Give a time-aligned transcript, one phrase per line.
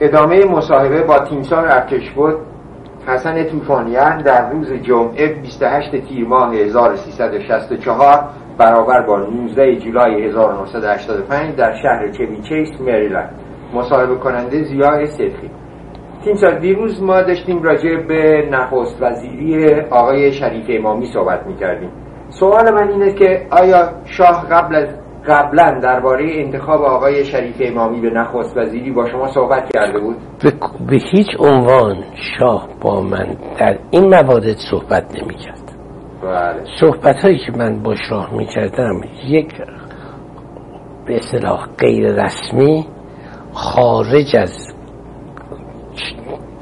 [0.00, 2.34] ادامه مصاحبه با تیمسار ارتش بود
[3.06, 11.74] حسن توفانیان در روز جمعه 28 تیر ماه 1364 برابر با 19 جولای 1985 در
[11.82, 13.30] شهر چویچیس مریلند.
[13.74, 15.50] مصاحبه کننده زیاه صدقی.
[16.24, 21.90] تیمسار دیروز ما داشتیم راجع به نخست وزیری آقای شریف امامی صحبت می‌کردیم.
[22.28, 24.88] سوال من اینه که آیا شاه قبل از
[25.28, 30.52] قبلا درباره انتخاب آقای شریف امامی به نخست وزیری با شما صحبت کرده بود؟ به,
[30.90, 32.04] به هیچ عنوان
[32.38, 35.58] شاه با من در این موارد صحبت نمی کرد
[36.22, 36.64] بله.
[36.80, 39.52] صحبت هایی که من با شاه می کردم یک
[41.06, 42.86] به اصطلاح غیر رسمی
[43.52, 44.52] خارج از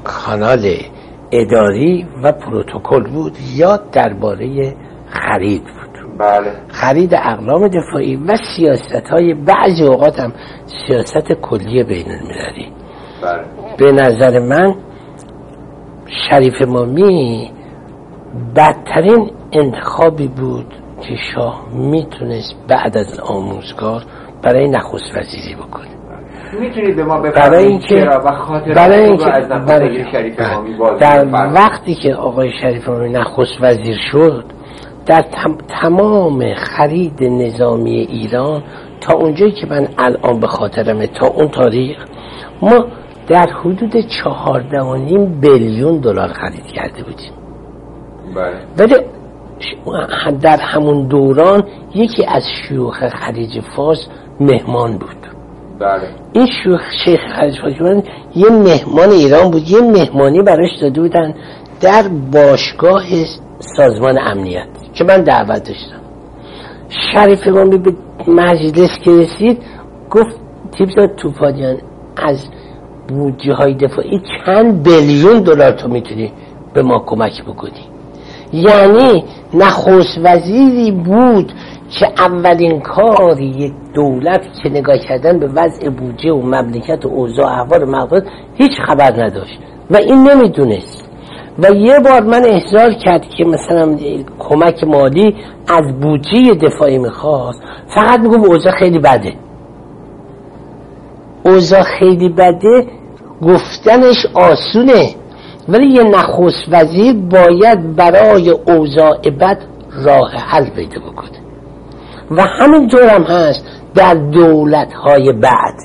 [0.03, 0.77] کانال
[1.31, 4.75] اداری و پروتکل بود یا درباره
[5.09, 5.86] خرید بود.
[6.19, 6.51] بله.
[6.67, 10.33] خرید اقلام دفاعی و سیاست های بعضی اوقات هم
[10.87, 12.71] سیاست کلی بین المللی
[13.23, 13.43] بله.
[13.77, 14.75] به نظر من
[16.29, 17.51] شریف مامی
[18.55, 24.03] بدترین انتخابی بود که شاه می‌تونست بعد از آموزگار
[24.43, 25.87] برای نخست وزیری بکنه.
[26.59, 28.05] می‌تونید به ما برای اینکه
[28.75, 29.25] برای اینکه
[29.67, 29.97] برای-
[30.99, 31.25] در.
[31.53, 34.45] وقتی که آقای شریف امامی نخست وزیر شد
[35.07, 38.63] در تم- تمام خرید نظامی ایران
[39.01, 41.97] تا اونجایی که من الان به خاطرمه تا اون تاریخ
[42.61, 42.85] ما
[43.27, 47.31] در حدود چهارده و نیم بیلیون دلار خرید کرده بودیم.
[48.35, 48.55] بله.
[48.77, 48.95] ولی
[50.41, 51.63] در همون دوران
[51.95, 54.07] یکی از شیوخ خلیج فارس
[54.39, 55.17] مهمان بود.
[55.79, 56.01] بله.
[56.33, 58.03] این شیخ شیخ خلیج فارس
[58.35, 61.33] یه مهمان ایران بود یه مهمانی براش داده بودن
[61.81, 63.03] در باشگاه
[63.77, 64.86] سازمان امنیت.
[64.97, 66.01] که من دعوت داشتم.
[67.13, 67.93] شریف امامی به
[68.27, 69.57] مجلس که رسید
[70.09, 70.35] گفت
[70.77, 71.77] تیپزاد توفانیان
[72.17, 72.47] از
[73.07, 76.31] بودجه های دفاعی چند بیلیون دلار تو می‌تونی
[76.73, 77.87] به ما کمک بکنی.
[78.53, 81.53] یعنی نخست وزیری بود
[81.99, 87.45] که اولین کار یک دولت که نگاه کردن به وضع بودجه و مملکت و اوضاع
[87.45, 88.23] احوال مقدار
[88.55, 89.59] هیچ خبر نداشت
[89.91, 91.06] و این نمی‌دونست.
[91.59, 93.97] و یه بار من احضار کرد که مثلا
[94.39, 95.35] کمک مالی
[95.67, 97.59] از بودجه دفاعی می‌خواست
[97.95, 99.33] فقط میگم اوضاع خیلی بده.
[101.45, 102.87] اوضاع خیلی بده
[103.41, 105.15] گفتنش آسونه.
[105.69, 109.57] ولی یه نخست وزیر باید برای اوضاع بد
[110.05, 111.39] راه حل پیدا بکنه.
[112.31, 115.75] و همینطور هم هست در دولت های بعد.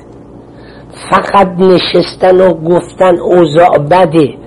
[1.11, 4.42] فقط نشستن و گفتن اوضاع بده.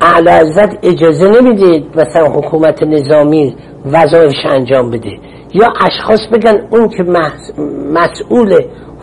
[0.00, 3.56] اعلی حضرت اجازه نمیده مثلا حکومت نظامی
[3.86, 5.18] وظایفش انجام بده.
[5.54, 7.58] یا اشخاص بگن اون که مس-
[7.92, 8.54] مسئول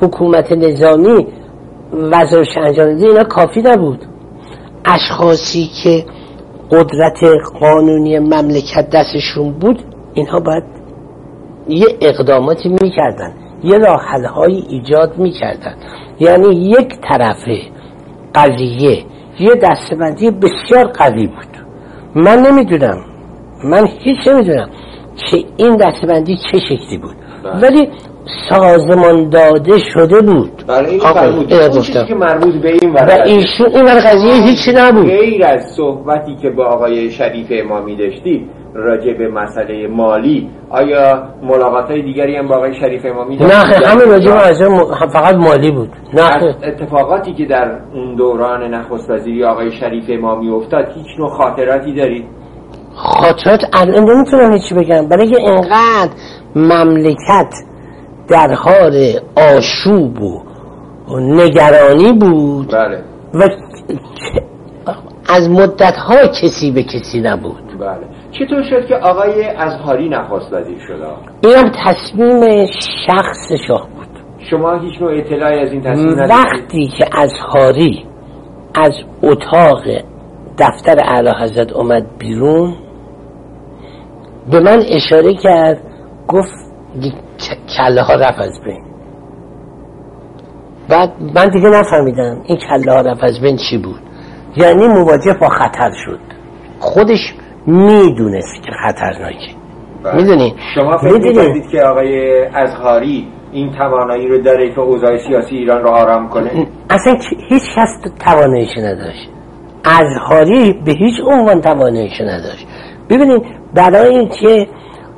[0.01, 1.27] حکومت نظامی
[1.93, 4.05] وظایفش انجام بده اینا کافی نبود.
[4.85, 6.05] اشخاصی که
[6.71, 7.17] قدرت
[7.59, 9.83] قانونی مملکت دستشون بود
[10.13, 10.63] اینها باید
[11.69, 13.33] یه اقداماتی می‌کردن
[13.63, 15.75] یه راحلهایی ایجاد می‌کردن.
[16.19, 17.57] یعنی یک طرفه
[18.35, 19.03] قضیه
[19.39, 21.57] یه دستبندی بسیار قوی بود.
[22.15, 23.05] من نمی‌دونم.
[23.63, 24.69] من هیچ نمی‌دونم
[25.31, 27.15] که این دستبندی چه شکلی بود.
[27.43, 27.61] بله.
[27.61, 27.89] ولی
[28.49, 30.63] سازمان داده شده بود.
[30.67, 30.99] بله این
[31.47, 32.05] چیزی گفتم.
[32.05, 35.05] که مربوط به این و ایشون این قضیه هیچی نبود.
[35.07, 41.85] غیر از صحبتی که با آقای شریف امامی داشتید راجع به مسئله مالی آیا ملاقات
[41.91, 43.53] های دیگری هم با آقای شریف امامی نه؟
[43.87, 45.89] همین راجع به م- فقط مالی بود.
[46.13, 46.55] نه.
[46.63, 52.25] اتفاقاتی که در اون دوران نخست وزیری آقای شریف امامی افتاد هیچ نوع خاطراتی دارید؟
[52.95, 55.07] خاطرات الان نمی‌تونم هیچی بگم.
[55.09, 56.11] برای اینقدر
[56.55, 57.53] مملکت
[58.29, 60.41] در حال آشوب و
[61.19, 63.03] نگرانی بود بله.
[63.33, 63.47] و
[65.29, 67.79] از مدت ها کسی به کسی نبود.
[67.79, 68.07] بله.
[68.31, 71.07] چطور شد که آقای ازهاری نخست وزیر شد؟
[71.43, 72.65] این هم تصمیم
[73.07, 74.07] شخص شاه بود.
[74.49, 78.05] شما هیچ نوع اطلاعی از این تصمیم وقتی که ازهاری
[78.75, 79.83] از اتاق
[80.59, 82.73] دفتر اعلی حضرت اومد بیرون
[84.51, 85.81] به من اشاره کرد
[86.27, 86.53] گفت
[87.77, 88.83] کله ها رفت از بین.
[90.89, 93.99] بعد من دیگه نفهمیدم این کله ها رفت از بین چی بود.
[94.55, 96.19] یعنی مواجه با خطر شد.
[96.79, 97.33] خودش
[97.67, 99.37] می‌دونست که خطرناکه
[100.03, 100.15] بله.
[100.15, 105.83] می‌دونی؟ شما فکر می‌کردید که آقای ازهاری این توانایی رو داره که اوضاع سیاسی ایران
[105.83, 107.13] رو آرام کنه؟ اصلا
[107.49, 107.89] هیچ کس
[108.25, 109.29] تواناییش نداشت.
[109.83, 112.67] ازهاری به هیچ عنوان تواناییش نداشت.
[113.09, 114.67] ببینید برای اینکه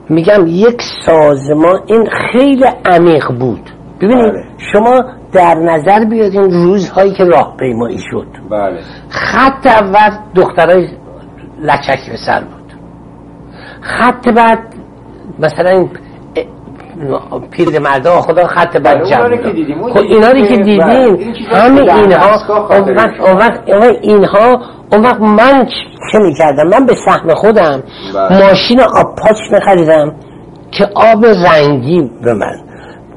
[0.09, 3.69] میگم یک سازمان این خیلی عمیق بود.
[4.01, 4.43] ببینید بله.
[4.73, 8.27] شما در نظر بیارین روزهایی که راهپیمایی شد.
[8.49, 8.79] بله.
[9.09, 10.87] خط اول دخترای
[11.61, 12.73] لچک به سر بود.
[13.81, 14.59] خط بعد
[15.39, 15.89] مثلا این
[17.51, 19.37] پیر مردا خدا خط بله، جمع
[19.93, 20.77] خب اینا رو که دیدیم.
[20.77, 22.39] بله، همه اینها.
[22.69, 23.59] اون وقت اون وقت
[24.01, 24.61] اینها
[24.91, 25.65] اون وقت من
[26.11, 27.83] چه می‌کردم؟ من به سهم خودم
[28.15, 28.49] بله.
[28.49, 30.15] ماشین آب پاچ میخریدم
[30.71, 32.55] که آب رنگی به من.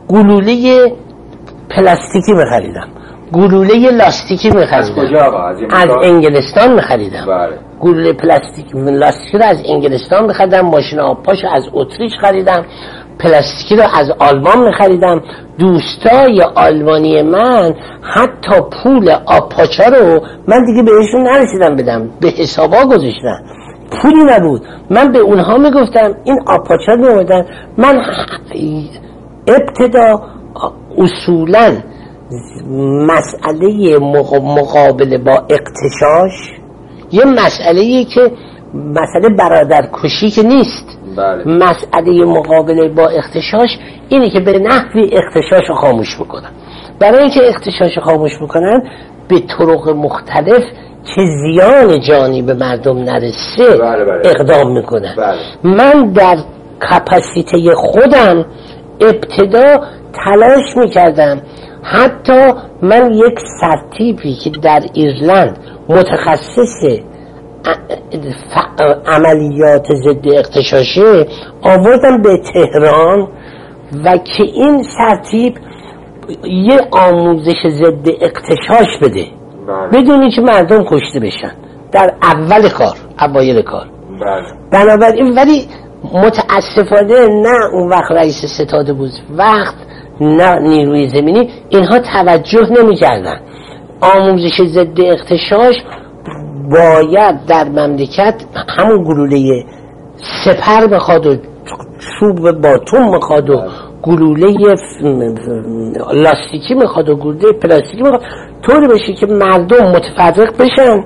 [0.09, 0.93] گلوله
[1.71, 2.89] پلاستیکی میخریدم.
[3.33, 4.79] گلوله لاستیکی میخریدم.
[4.79, 7.27] از کجا آقا؟ از؟ انگلستان میخریدم.
[7.27, 7.59] بله.
[7.81, 10.61] گلوله پلاستیک لاستیکی رو از انگلستان میخریدم.
[10.61, 12.65] ماشین آبپاش از اتریش خریدم.
[13.19, 15.23] پلاستیکی رو از آلمان میخریدم.
[15.59, 22.11] دوستای آلمانی من حتی پول آبپاچا رو من دیگه بهشون نرسیدم بدم.
[22.21, 23.43] به حسابا گذاشتن.
[24.03, 24.63] پولی نبود.
[24.91, 27.47] من به اونها می‌گفتم این آبپاچا میومدن
[27.79, 28.03] من
[29.47, 30.23] ابتدا
[30.99, 31.77] اصولا
[33.07, 36.33] مسئله مق- مقابله با اقتشاش
[37.13, 38.33] یه مسئله که
[38.75, 40.99] مسئله برادرکشی که نیست.
[41.17, 43.71] بله مسئله مقابله با اختشاش
[44.09, 46.51] اینه که به نحوی اختشاش رو خاموش بکنن
[46.99, 48.83] برای اینکه اختشاش رو خاموش بکنن
[49.29, 50.63] به طرق مختلف
[51.15, 54.23] که زیان جانی به مردم نرسه بله، بله.
[54.25, 55.39] اقدام می‌کنن بله.
[55.77, 56.37] من در
[56.91, 58.45] کپاسیته خودم
[59.01, 59.81] ابتدا
[60.25, 61.43] تلاش می‌کردم
[61.83, 67.03] حتی من یک سرتیپی که در ایرلند متخصص
[69.07, 71.27] عملیات ضد اقتشاشه
[71.63, 73.29] آوردم به تهران
[74.05, 75.59] و که این سرتیپ
[76.45, 79.27] یه آموزش ضد اقتشاش بده.
[79.69, 80.03] بله.
[80.03, 81.53] بدونی که مردم کشته بشن.
[81.93, 83.87] در اول کار اوایل کار.
[84.21, 84.47] بله.
[84.73, 85.69] بنابراین ولی
[86.13, 89.75] متاسفانه نه اون وقت رئیس ستاده بود وقت
[90.21, 91.51] نه نیروی زمینی.
[91.69, 93.41] اینها توجه نمی کردن
[94.01, 95.75] آموزش ضد اختشاش
[96.71, 98.35] باید در مملکت
[98.79, 99.65] همون گلوله
[100.45, 101.37] سپر بخواد و
[101.99, 103.63] چوب باتون می‌خواد و
[104.03, 104.75] گلوله
[106.13, 108.23] لاستیکی می‌خواد و گلوله پلاستیکی می‌خواد
[108.63, 111.05] طوری بشه که مردم متفرق بشن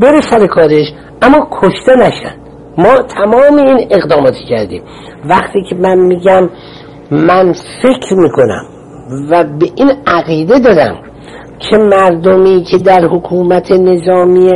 [0.00, 0.86] بره سر کارش
[1.22, 2.34] اما کشته نشن.
[2.78, 4.82] ما تمام این اقداماتی کردیم.
[5.28, 6.48] وقتی که من میگم
[7.10, 8.64] من فکر می‌کنم
[9.30, 10.96] و به این عقیده دارم
[11.58, 14.52] که مردمی که در حکومت نظامی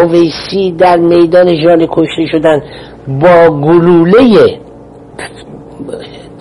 [0.00, 2.62] اویسی در میدان جان کشته شدن
[3.08, 4.58] با گلوله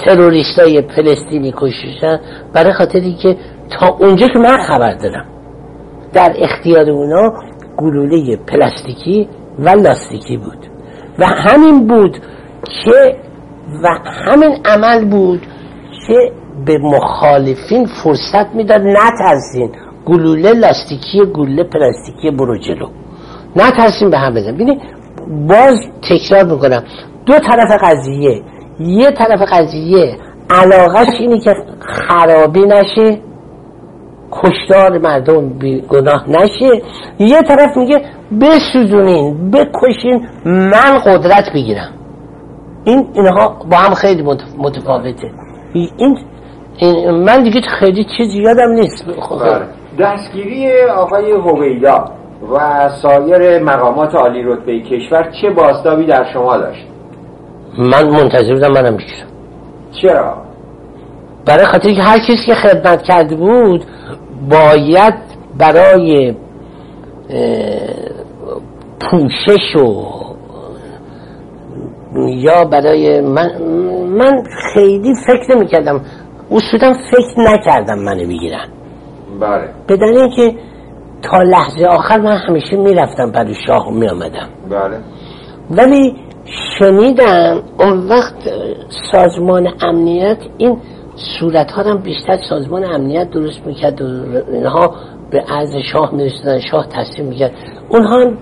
[0.05, 2.19] تروریستای فلسطینی کشته
[2.53, 3.37] برای خاطری که
[3.79, 5.25] تا اونجا که من خبر دارم
[6.13, 7.33] در اختیار اونا
[7.77, 10.57] گلوله پلاستیکی و لاستیکی بود.
[11.19, 12.17] و همین بود
[12.65, 13.15] که
[13.83, 13.87] و
[14.25, 15.41] همین عمل بود
[16.07, 16.31] که
[16.65, 19.71] به مخالفین فرصت می‌داد نترسین
[20.05, 22.87] گلوله لاستیکی گلوله پلاستیکی برو جلو.
[23.55, 24.81] نترسین به هم بزن ببینید
[25.47, 25.75] باز
[26.09, 26.83] تکرار می‌کنم.
[27.25, 28.41] دو طرف قضیه.
[28.79, 30.17] یه طرف قضیه
[30.49, 33.19] علاقش اینه که خرابی نشه
[34.31, 36.81] کشتار مردم بی گناه نشه.
[37.19, 38.01] یه طرف میگه
[38.41, 41.89] بسوزونین بکشین من قدرت بگیرم
[42.85, 45.31] این اینها با هم خیلی متف- متفاوته.
[45.73, 46.17] این,
[47.11, 49.05] من دیگه خیلی چیزی یادم نیست.
[49.41, 49.65] بله.
[49.99, 52.05] دستگیری آقای هویدا.
[52.49, 56.87] و سایر مقامات عالی رتبه کشور چه بازتابی در شما داشت؟
[57.77, 59.27] من منتظر بودم منم بگیرم
[60.01, 60.37] چرا؟
[61.45, 63.85] برای خاطر که هر کسی که خدمت کرده بود
[64.49, 65.13] باید
[65.57, 66.35] برای
[68.99, 70.21] پوشش و
[72.15, 73.61] یا برای من
[74.07, 74.43] من
[74.73, 76.01] خیلی فکر نمی کردم
[76.51, 78.65] اصولا فکر نکردم منو بگیرن.
[79.39, 79.69] بله.
[79.87, 80.55] به که
[81.21, 84.99] تا لحظه آخر من همیشه می‌رفتم برای شاه می آمدم بله.
[85.71, 86.15] ولی
[86.79, 88.35] شنیدم اون وقت
[89.11, 90.77] سازمان امنیت این
[91.39, 94.05] صورت ها هم بیشتر سازمان امنیت درست می‌کرد و
[94.51, 94.95] اینها
[95.31, 97.51] به عرض شاه می‌رسیدن شاه تصمیم می‌کرد
[97.89, 98.37] اونها هم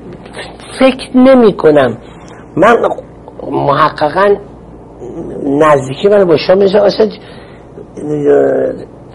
[0.79, 1.97] فکر نمی کنم
[2.57, 2.75] من
[3.51, 4.35] محققا
[5.43, 7.09] نزدیکی من با شاه اصلا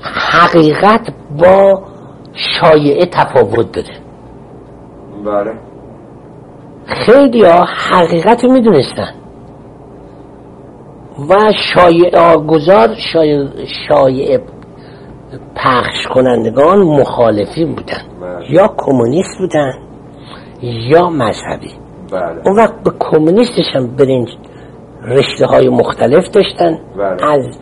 [0.02, 1.00] حقیقت
[1.38, 1.82] با
[2.34, 3.96] شایعه تفاوت داره.
[5.24, 5.54] بله.
[6.86, 9.14] خیلی ها حقیقت رو می‌دونستن.
[11.30, 13.48] و شایعه گذار شایعه,
[13.88, 14.42] شایعه
[15.56, 18.02] پخش کنندگان مخالفین بودن.
[18.20, 18.52] بله.
[18.52, 19.72] یا کمونیست بودن
[20.62, 21.70] یا مذهبی.
[22.12, 22.42] بله.
[22.46, 24.28] اون وقت به کمونیستش هم برنج
[25.02, 26.78] رشته های مختلف داشتن.
[26.96, 27.30] بله.
[27.30, 27.58] از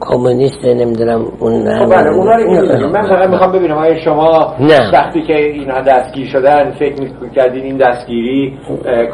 [0.00, 4.90] کمونیست نمی‌دونم اون خب بله اونا رو من فقط می‌خوام ببینم آیا شما نه.
[4.92, 8.58] وقتی که اینها دستگیر شدن فکر می‌کردین این دستگیری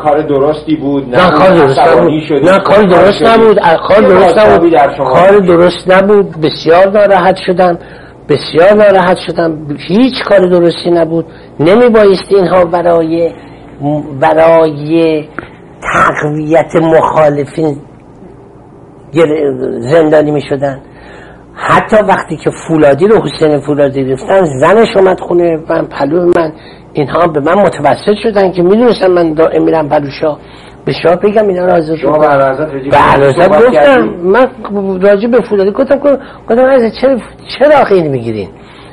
[0.02, 2.12] کار درستی بود؟ نه کار درست نبود؟
[2.48, 3.58] نه کار درست؟ نبود.
[3.88, 4.74] کار درست نبود.
[4.98, 6.30] کار درست نبود.
[6.40, 7.78] بسیار ناراحت شدم.
[8.28, 9.66] بسیار ناراحت شدم.
[9.88, 11.26] هیچ کار درستی نبود.
[11.60, 13.30] نمی بایستی اینها برای
[14.20, 15.24] برای
[15.82, 17.76] تقویت مخالفین
[19.80, 20.80] زندانی می شدن
[21.54, 26.52] حتی وقتی که فولادی رو حسین فولادی گرفتن زنش اومد خونه من پلو من
[26.92, 30.38] اینها به من متوسط شدن که می‌دونستن من دائم میرم پلو شاه
[30.84, 32.26] به شاه بگم اینا را حاضر شما به
[33.48, 34.46] گفتم؟ من
[35.02, 37.16] راجع به فولادی گفتم که- گفتم از چرا
[37.58, 38.48] چرا خیلی می‌گیرین؟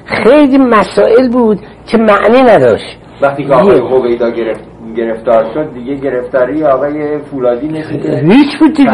[0.06, 2.98] خیلی مسائل بود که معنی نداشت.
[3.22, 4.62] وقتی که آقای گرفت.
[4.98, 8.92] گرفتار شد دیگه گرفتاری آقای فولادی نیست که هیچ بود دیگه.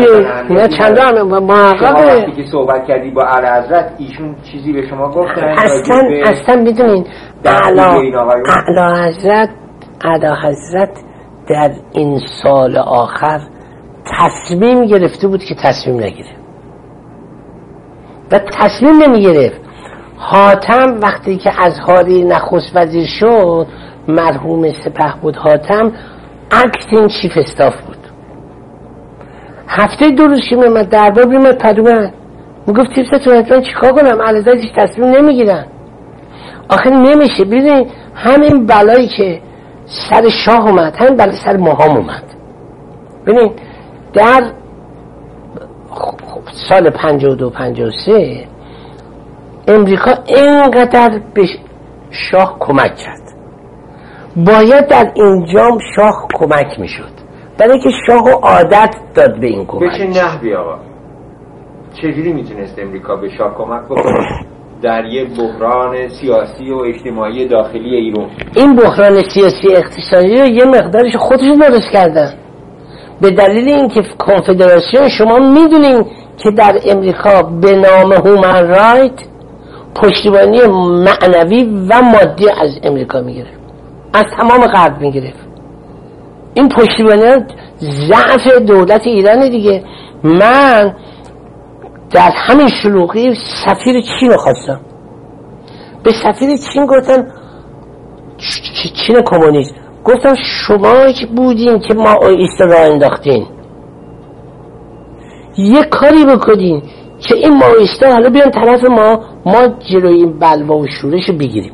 [0.49, 5.09] اینا چند همه شما محققه وقتی که صحبت کردی با اعلیحضرت ایشون چیزی به شما
[5.09, 7.05] گفتن اصلا اصلا می‌دونین
[7.45, 9.49] اعلی؟ اعلی حضرت
[10.05, 10.89] اعلی حضرت
[11.49, 13.39] در این سال آخر
[14.19, 16.29] تصمیم گرفته بود که تصمیم نگیره.
[18.31, 19.61] و تصمیم نمی گرفت
[20.17, 23.67] حاتم وقتی که از هاری نخست وزیر شد
[24.07, 25.91] مرحوم سپه بود حاتم
[26.51, 27.97] اکتین چیف استاف بود.
[29.67, 32.11] هفته دو روز که میمد دربار میمد پدو من
[32.67, 35.65] می‌گفت حتما چیکار کنم؟ علیزاد هیچ تصمیم نمی‌گیرن.
[36.69, 37.43] آخه نمیشه.
[37.45, 39.41] ببینید همین بلایی که
[39.85, 42.23] سر شاه اومد همین بلای سر ماهام اومد.
[43.25, 43.51] ببینید
[44.13, 44.51] در
[46.69, 48.47] سال 52 53
[49.67, 51.47] امریکا اینقدر به
[52.11, 53.22] شاه کمک کرد.
[54.35, 57.13] باید در اینجام شاه کمک می‌شد.
[57.57, 60.75] برای که شاه عادت داد به این به کمک چه نحوی آقا؟
[61.93, 64.45] چجوری می‌تونست امریکا به شاه کمک بکنه؟
[64.81, 68.29] در یک بحران سیاسی و اجتماعی داخلی ایران.
[68.55, 72.33] این بحران سیاسی اقتصادی رو یه مقدارش خودشون درست کردن.
[73.21, 76.05] به دلیل اینکه کنفدراسیون شما می‌دونین
[76.37, 79.13] که در امریکا به نام هومن رایت
[79.95, 83.62] پشتیبانی معنوی و مادی از امریکا می‌گرفت
[84.13, 85.47] از تمام غرب می‌گرفت.
[86.53, 87.45] این پشتیبانی
[87.79, 89.83] ضعف دولت ایران دیگه.
[90.23, 90.95] من
[92.11, 94.79] در همین شلوغی سفیر چین رو خواستم.
[96.03, 97.27] به سفیر چین گفتم
[99.07, 99.73] چین کمونیست.
[100.03, 100.35] گفتم
[100.67, 103.47] شما که بودین که ما ایست را انداختین.
[105.57, 106.81] یه کاری بکنین
[107.19, 111.73] که این ماویستا حالا بیان طرف ما ما جلوی این بلوا و شورش رو بگیریم.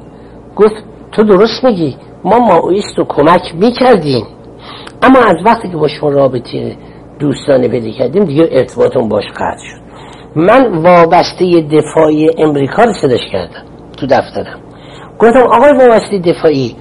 [0.56, 0.76] گفت
[1.12, 4.26] تو درست میگی؟ ما ماویست رو کمک می‌کردیم.
[5.02, 6.78] اما از وقتی که با شما رابطه
[7.20, 9.80] دوستانه پیدا کردیم دیگه ارتباطمون باش قطع شد.
[10.36, 13.64] من وابسته دفاعی امریکا رو صداش کردم
[13.98, 14.60] تو دفترم.
[15.20, 16.76] گفتم آقای وابسته دفاعی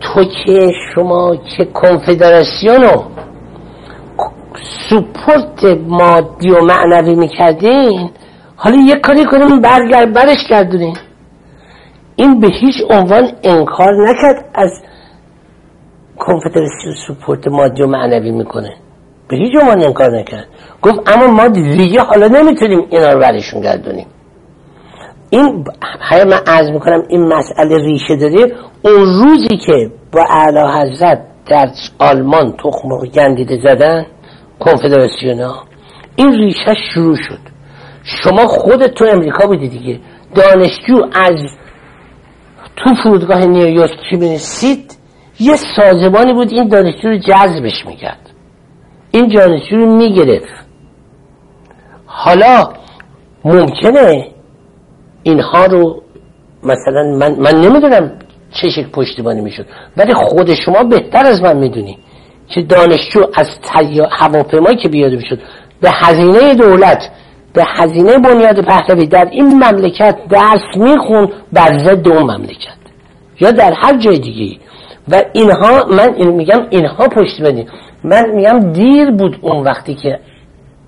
[0.00, 3.04] تو که شما که کنفدراسیون رو
[4.90, 8.10] سپورت مادی و معنوی می‌کردین
[8.56, 10.96] حالا یک کاری کنیم برگرد برش گردونین.
[12.16, 14.70] این به هیچ عنوان انکار نکرد از
[16.18, 18.76] کنفدراسیون سپورت مادی و معنوی می‌کنه.
[19.28, 20.46] به هیچ عنوان انکار نکرد.
[20.82, 24.06] گفت اما ما دیگه حالا نمی‌تونیم اینا رو برشون گردونیم.
[25.30, 25.64] این
[26.10, 31.68] های من عرض می‌کنم این مسئله ریشه داره اون روزی که با اعلی حضرت در
[31.98, 34.06] آلمان تخم مرغ گندیده زدن
[34.60, 35.64] کنفدراسیون ها
[36.16, 37.38] این ریشه شروع شد.
[38.02, 40.00] شما خودت تو امریکا بودی دیگه.
[40.34, 41.34] دانشجو از
[42.76, 44.96] تو فرودگاه نیویورک که می‌رسید
[45.40, 48.30] یه سازمانی بود این دانشجو رو جذبش می‌کرد.
[49.10, 50.66] این دانشجو رو می‌گرفت.
[52.06, 52.72] حالا
[53.44, 54.28] ممکنه
[55.22, 56.02] اینها رو
[56.62, 58.12] مثلا من, من نمی‌دونم
[58.52, 59.66] چه شکل پشتیبانی می‌شد
[59.96, 61.98] ولی خود شما بهتر از من می‌دونی
[62.48, 63.46] که دانشجو از
[64.10, 65.38] هواپیمایی که بیاده می‌شد
[65.80, 67.10] به هزینه دولت
[67.56, 72.76] به هزینه بنیاد پهلوی در این مملکت درس میخون بر ضد اون مملکت.
[73.40, 74.58] یا در هر جای دیگه
[75.08, 77.66] و اینها من این میگم اینها پشتیبانی
[78.04, 80.18] من میگم دیر بود اون وقتی که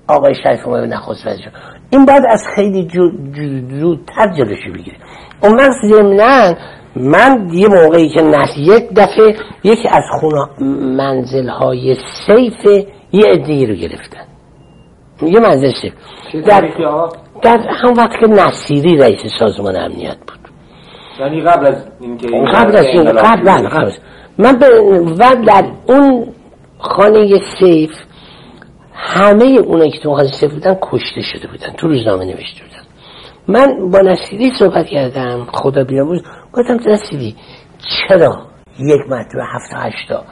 [0.09, 1.51] آقای شریف اومد نخست وزیر.
[1.91, 4.97] این باید از خیلی جو- جو- زودتر جلوشو بگیره
[5.43, 6.55] اون وقت ضمناً
[6.97, 10.47] من یه موقعی که نس یک دفعه یکی از خونه
[10.97, 11.97] منزل های
[12.27, 14.28] سیف یه عده‌ای رو گرفتن.
[15.23, 15.41] یه
[16.33, 16.69] چه در؟
[17.43, 20.39] در هم وقت که نصیری رئیس سازمان امنیت بود.
[21.21, 23.87] یعنی قبل از اینکه این قبل از این قبل قبل.
[23.87, 23.99] از-
[24.39, 24.67] من به
[25.19, 26.35] و در اون
[26.79, 27.91] خانه سیف
[28.95, 32.85] همه اونایی که تو خانه سیف بودن کشته شده بودن تو روزنامه نوشته بودن.
[33.49, 36.23] من با نصیری صحبت کردم خدا بیاموز
[36.53, 37.37] گفتم نصیری
[38.09, 38.47] چرا
[38.79, 40.25] یک مطلب هفت هشتا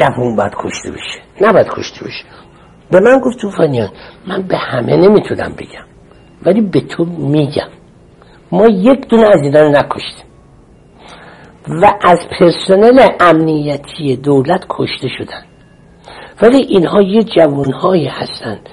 [0.00, 2.24] جوون باید کشته بشه؟ نباید کشته بشه.
[2.90, 3.88] به من گفت توفانیان
[4.26, 5.86] من به همه نمی‌تونم بگم
[6.46, 7.68] ولی به تو میگم.
[8.52, 10.26] ما یک دونه از اینا رو نکشتیم.
[11.68, 15.42] و از پرسنل امنیتی دولت کشته شدن.
[16.42, 18.68] ولی اینها یه جوانهایی هستند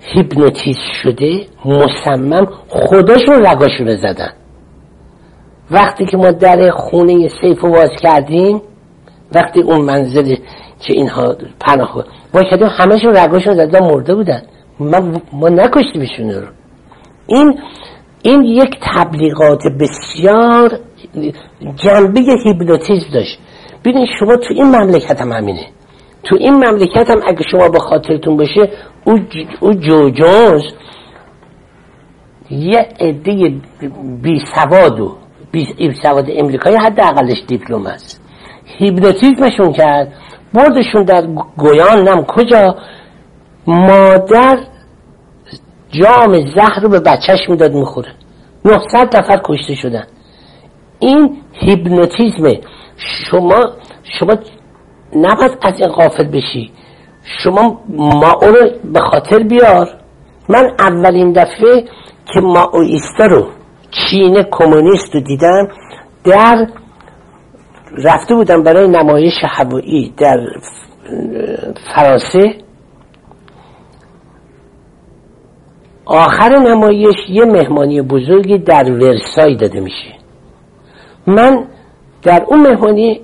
[0.00, 4.32] هیپنوتیز شده مصمم خودشون رگاشون زدن
[5.70, 8.62] وقتی که ما در خونه سیف باز کردیم
[9.34, 10.34] وقتی اون منزل
[10.80, 14.42] که اینها پناه با کردیم همشون رگاشون زدن مرده بودن.
[14.80, 16.46] ما, ما نکشتیمشون رو.
[17.26, 17.58] این
[18.22, 20.78] این یک تبلیغات بسیار
[21.76, 23.38] جنبه هیپنوتیزم داشت.
[23.84, 25.66] ببینید شما تو این مملکت هم همینه.
[26.24, 28.70] تو این مملکت هم اگه شما به خاطرتون باشه
[29.60, 30.62] او جوجوز
[32.50, 33.60] یه عده
[34.22, 35.16] بی سواد و
[35.52, 38.22] بی سواد امریکایی اقلش دیپلم است.
[38.64, 40.12] هیپنوتیزمشون کرد.
[40.54, 41.26] بردشون در
[41.56, 42.24] گویان نم.
[42.24, 42.76] کجا؟
[43.66, 44.58] مادر
[45.90, 48.08] جام زهر رو به بچهش می‌داد می‌خوره
[48.64, 50.06] 900 نفر کشته شدن.
[50.98, 52.60] این هیپنوتیزمه.
[53.30, 53.60] شما
[54.20, 54.34] شما
[55.16, 56.72] نباید از این قافل بشی.
[57.44, 59.88] شما ما رو به خاطر بیار.
[60.48, 61.84] من اولین دفعه
[62.34, 63.46] که ماویستا رو
[63.90, 65.68] چین کمونیست رو دیدم
[66.24, 66.66] در
[67.92, 70.38] رفته بودم برای نمایش هوایی در
[71.94, 72.54] فرانسه.
[76.04, 80.14] آخر نمایش یه مهمانی بزرگی در ورسای داده میشه.
[81.26, 81.64] من
[82.22, 83.20] در اون مهمانی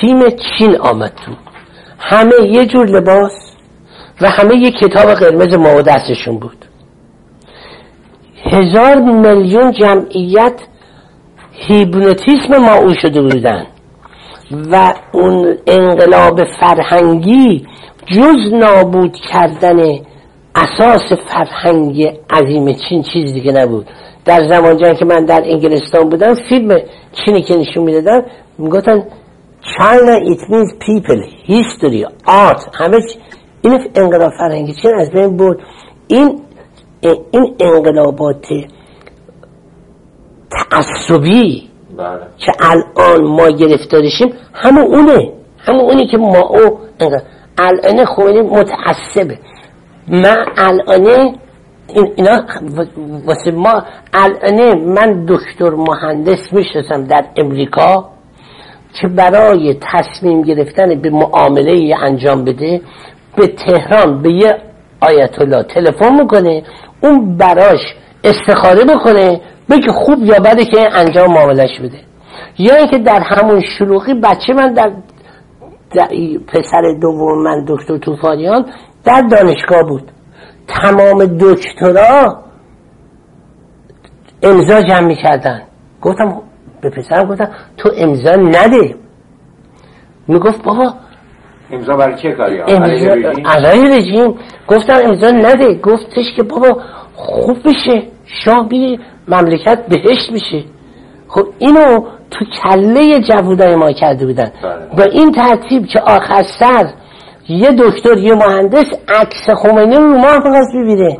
[0.00, 1.32] تیم چین آمد تو.
[1.98, 3.32] همه یه جور لباس
[4.20, 6.64] و همه یه کتاب قرمز ما دستشون بود.
[8.44, 10.60] هزار میلیون جمعیت
[11.58, 13.66] هیبنوتیسم ما او شده بودن.
[14.72, 17.66] و اون انقلاب فرهنگی
[18.06, 19.98] جز نابود کردن
[20.54, 23.86] اساس فرهنگ عظیم چین چیز دیگه نبود.
[24.24, 26.80] در زمان جنگ که من در انگلستان بودم فیلم
[27.12, 28.22] چینی که نشون می‌دادن
[28.58, 29.02] می‌گفتن
[29.78, 32.62] China it means people history art.
[32.74, 32.98] همه
[33.62, 35.62] این انقلاب فرهنگی چین از بین بود
[36.08, 36.40] این
[37.30, 38.46] این انقلابات
[40.50, 41.68] تعصبی.
[41.98, 42.20] بله.
[42.38, 45.32] که الان ما گرفتارشیم همون اونه.
[45.58, 46.78] همون اونی که ما او
[47.58, 49.38] الان خمینی متعصبه.
[50.08, 51.36] من الان
[52.16, 52.40] اینا
[53.26, 53.82] واسه ما
[54.14, 58.08] الان من دکتر مهندس می‌شناسم در امریکا
[59.00, 62.80] که برای تصمیم گرفتن به معامله انجام بده
[63.36, 64.56] به تهران به یه
[65.00, 66.62] آیت الله تلفن می‌کنه
[67.00, 67.80] اون براش
[68.24, 71.98] استخاره بکنه بگه خوب یا بده که انجام معاملش بده.
[72.58, 74.92] یا اینکه در همون شلوغی بچه من در,
[76.46, 78.66] پسر دوم من دکتر توفانیان
[79.04, 80.12] در دانشگاه بود.
[80.68, 82.42] تمام دکترا
[84.42, 85.62] امضا جمع می‌کردن.
[86.02, 86.40] گفتم
[86.80, 88.94] به پسرم گفتم تو امضا نده.
[90.28, 90.94] می‌گفت بابا
[91.70, 94.34] امضا برای چه کاری علیه رژیم؟
[94.68, 95.74] گفتم امضا نده.
[95.74, 96.82] گفتش که بابا
[97.14, 98.02] خوب بشه.
[98.44, 98.98] شاه بیره
[99.28, 100.64] مملکت بهشت میشه.
[101.28, 104.52] خب اینو تو کله جوودای ما کرده بودن.
[104.62, 104.96] بله.
[104.96, 106.90] با این ترتیب که آخر سر
[107.48, 111.18] یه دکتر یه مهندس عکس خمینی رو ما فقط ببینه.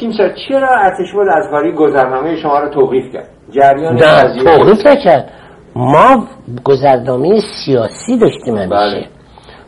[0.00, 4.86] تیم سر چرا ارتش بود از کاری گذرنامه شما رو توقیف کرد؟ جریان نه توقیف
[4.86, 5.30] نکرد.
[5.76, 6.26] ما
[6.64, 8.70] گذرنامه سیاسی داشتیم همیشه.
[8.70, 9.06] بله.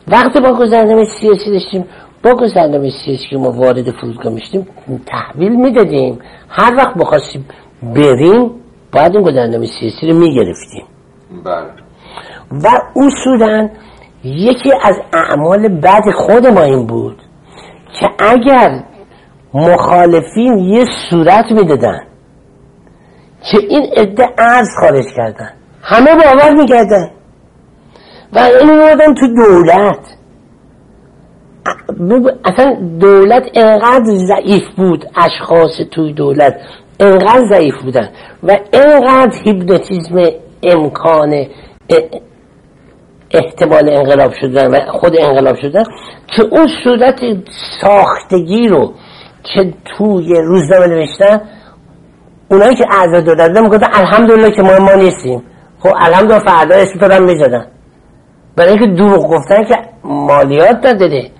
[0.07, 1.85] وقتی با گذرنامه سیاسی داشتیم
[2.23, 4.67] با گذرنامه سیاسی که ما وارد فرودگاه میشتیم
[5.05, 6.19] تحویل می‌دادیم.
[6.49, 7.45] هر وقت بخواستیم
[7.83, 8.51] بریم
[8.91, 10.85] باید این گذرنامه سیاسی رو می‌گرفتیم.
[11.45, 11.69] بله.
[12.63, 13.69] و اصولا
[14.23, 17.17] یکی از اعمال بد خود ما این بود
[17.99, 18.83] که اگر
[19.53, 21.99] مخالفین یه صورت می‌دادن
[23.51, 27.11] که این عده ارز خارج کردن همه باور می‌کردن.
[28.33, 30.18] و این میادن تو دولت.
[32.45, 36.55] اصلا دولت انقدر ضعیف بود اشخاص توی دولت
[36.99, 38.09] انقدر ضعیف بودن
[38.43, 40.23] و انقدر هیپنوتیزم
[40.63, 41.45] امکان
[43.31, 45.83] احتمال انقلاب شدن و خود انقلاب شدن
[46.35, 47.19] که اون صورت
[47.81, 48.93] ساختگی رو
[49.43, 51.41] که توی روزنامه نوشتن
[52.51, 55.43] اونایی که اعضا دولت می‌گفتن الحمدلله که ما ما نیستیم.
[55.79, 57.65] خب الحمدلله فردا اسم دارن می‌زدن.
[58.55, 61.31] برای اینکه دروغ گفتن که مالیات نداده.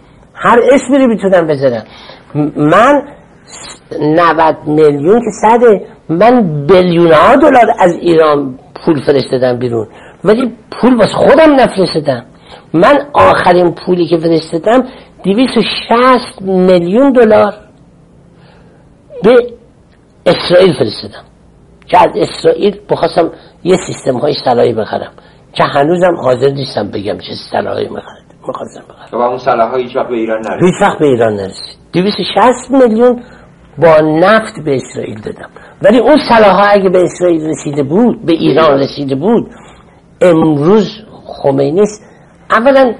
[0.41, 1.84] هر اسمی رو می‌تونن بزنن
[2.56, 3.04] من
[4.02, 9.88] 90 میلیون که صده من بیلیون ها دلار از ایران پول فرستادم بیرون.
[10.23, 12.25] ولی پول واسه خودم نفرستادم.
[12.73, 14.88] من آخرین پولی که فرستادم
[15.23, 17.54] 260 میلیون دلار
[19.23, 19.36] به
[20.25, 21.23] اسرائیل فرستادم.
[21.88, 23.32] که از اسرائیل بخواستم
[23.63, 25.12] یه سیستم های سلاحی بخرم.
[25.54, 27.86] که هنوزم حاضر نیستم بگم چه سلاحی
[28.50, 30.64] می‌خواستم بخرم و اون سلاح هیچ وقت به ایران نرسید.
[30.64, 31.78] هیچ وقت به ایران نرسید.
[31.94, 33.24] 260 میلیون
[33.78, 35.50] با نفت به اسرائیل دادم.
[35.82, 39.50] ولی اون سلاح اگه به اسرائیل رسیده بود به ایران رسیده بود
[40.22, 40.88] امروز
[41.26, 41.84] خمینی
[42.52, 42.94] اولا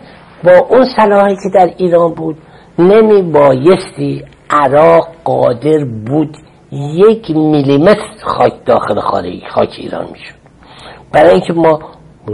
[0.44, 2.38] با اون سلاحی که در ایران بود
[2.80, 6.38] نمی بایستی عراق قادر بود
[6.72, 9.00] یک میلیمتر خاک داخل
[9.50, 10.36] خاک ایران می‌شد.
[11.14, 11.80] برای اینکه ما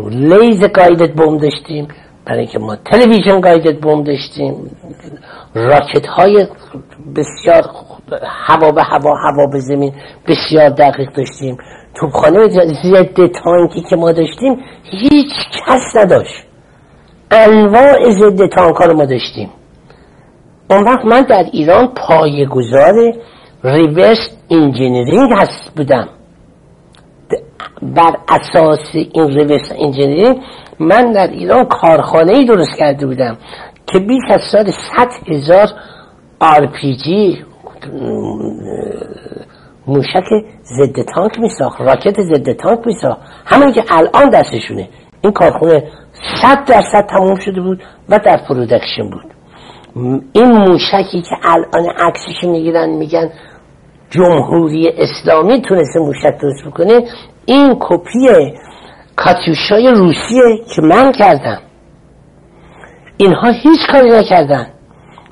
[0.10, 1.88] لیز گایدت بوم داشتیم.
[2.25, 4.71] برای اینکه ما تلویزیون گایدت بوم داشتیم
[5.53, 6.47] راکت های
[7.15, 7.63] بسیار
[8.47, 9.93] هوا به هوا هوا به زمین
[10.27, 11.57] بسیار دقیق داشتیم.
[11.95, 12.47] توبخانه
[12.83, 15.31] ضد تانکی که ما داشتیم هیچ
[15.67, 16.43] کس نداشت.
[17.31, 19.49] انواع ضد تانک رو ما داشتیم.
[20.69, 23.13] اون وقت من در ایران پایه‌گذار
[23.63, 24.17] reverse
[24.51, 26.09] engineering هست بودم.
[27.81, 30.41] بر اساس این reverse engineering
[30.79, 33.38] من در ایران کارخانه ای درست کرده بودم
[33.88, 35.67] که بیش از سالی صد هزار
[36.39, 37.45] آرپیجی
[39.88, 40.23] موشک
[40.63, 43.21] ضد تانک میساخت راکت ضد تانک میساخت.
[43.45, 44.89] همین که الان دستشونه.
[45.21, 45.83] این کارخونه
[46.41, 49.33] صد درصد تموم شده بود و در production بود.
[50.33, 53.29] این موشکی که الان عکسش می‌گیرن میگن
[54.09, 57.01] جمهوری اسلامی تونسته موشک درست بکنه
[57.45, 58.29] این کپی
[59.15, 60.43] کاتیوشای روسیه
[60.75, 61.62] که من کردم.
[63.17, 64.67] اینها هیچ کاری نکردن.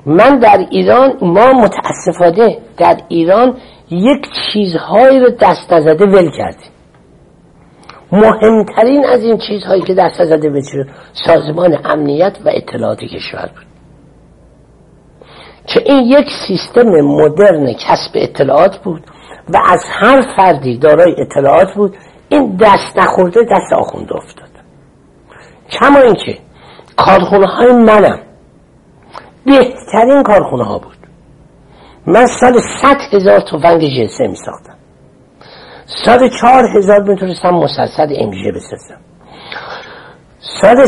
[0.06, 3.56] من در ایران ما متاسفانه در ایران
[3.90, 6.70] یک چیزهایی رو دست نزده ول کردیم.
[8.12, 10.62] مهمترین از این چیزهایی که دست نزده ول
[11.26, 13.66] سازمان امنیت و اطلاعات کشور بود.
[15.66, 19.02] که این یک سیستم مدرن کسب اطلاعات بود
[19.48, 21.96] و از هر فردی دارای اطلاعات بود
[22.28, 24.48] این دست نخورده دست آخونده افتاد
[25.70, 26.38] کما اینکه
[26.96, 28.18] کارخونه های منم.
[29.46, 30.96] بهترین کارخونه ها بود.
[32.06, 34.74] من سال ست هزار توفنگ جنسه می ساختم.
[36.04, 39.00] سال چهار هزار می‌تونستم مسلسل امژه بسازم.
[40.38, 40.86] سال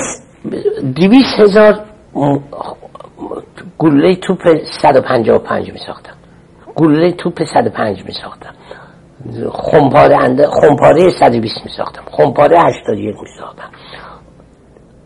[0.96, 1.80] دویس هزار
[3.78, 4.38] گلوله توپ
[4.82, 6.12] 155 می ساختم.
[6.74, 8.54] گلوله توپ 105 می ساختم.
[9.52, 12.02] خمپاره انده خمپاره 120 می ساختم.
[12.10, 13.70] خمپاره 81 می ساختم.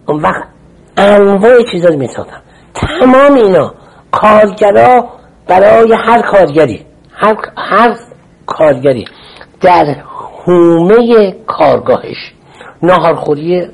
[0.08, 0.48] اون وقت
[0.96, 2.42] انواع چیزا رو می ساختم.
[2.74, 3.74] تمام اینا
[4.12, 5.08] کارگرا
[5.48, 6.86] برای هر کارگری.
[7.12, 7.96] هر, هر
[8.46, 9.04] کارگری.
[9.60, 9.96] در
[10.44, 12.32] حومه کارگاهش.
[12.82, 13.68] ناهارخوری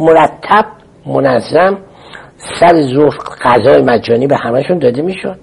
[0.00, 0.66] مرتب
[1.06, 1.78] منظم
[2.60, 5.38] سر ظهر غذای مجانی به همشون داده می‌شد.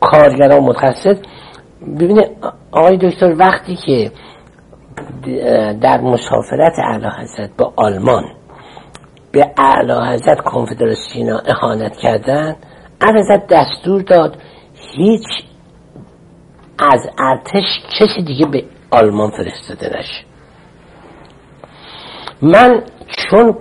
[0.00, 1.16] کارگران متخصص.
[1.84, 2.30] ببینید
[2.72, 4.12] آقای دکتر وقتی که
[5.80, 8.24] در مسافرت اعلی حضرت با آلمان
[9.32, 12.56] به اعلی حضرت کنفدراسیون اهانت کردن
[13.00, 14.36] اعلی دستور داد
[14.74, 15.26] هیچ
[16.78, 17.64] از ارتش
[18.00, 20.24] کسی دیگه به آلمان فرستاده نشه.
[22.42, 23.54] من چون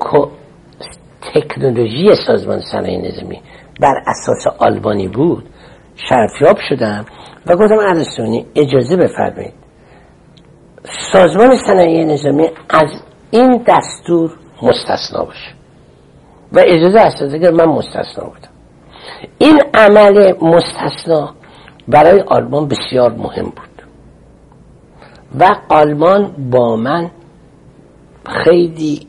[1.33, 3.41] تکنولوژی سازمان صنایع نظامی
[3.79, 5.49] بر اساس آلبانی بود
[5.95, 7.06] شرفیاب شدم
[7.45, 9.53] و گفتم ارسطونی اجازه بفرمایید.
[11.12, 13.01] سازمان صنایع نظامی از
[13.32, 15.53] این دستور مستثنا باشه.
[16.51, 18.49] و اجازه اساسی که من مستثنا بودم.
[19.38, 21.34] این عمل مستثنا
[21.88, 23.84] برای آلمان بسیار مهم بود.
[25.39, 27.12] و آلمان با من
[28.43, 29.08] خیلی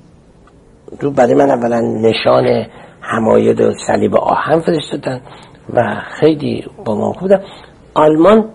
[1.01, 2.66] رو برای من اولا نشان
[3.01, 5.20] هماید و صلیب آهن فرستادن.
[5.72, 7.31] و خیلی با من خوب
[7.94, 8.50] آلمان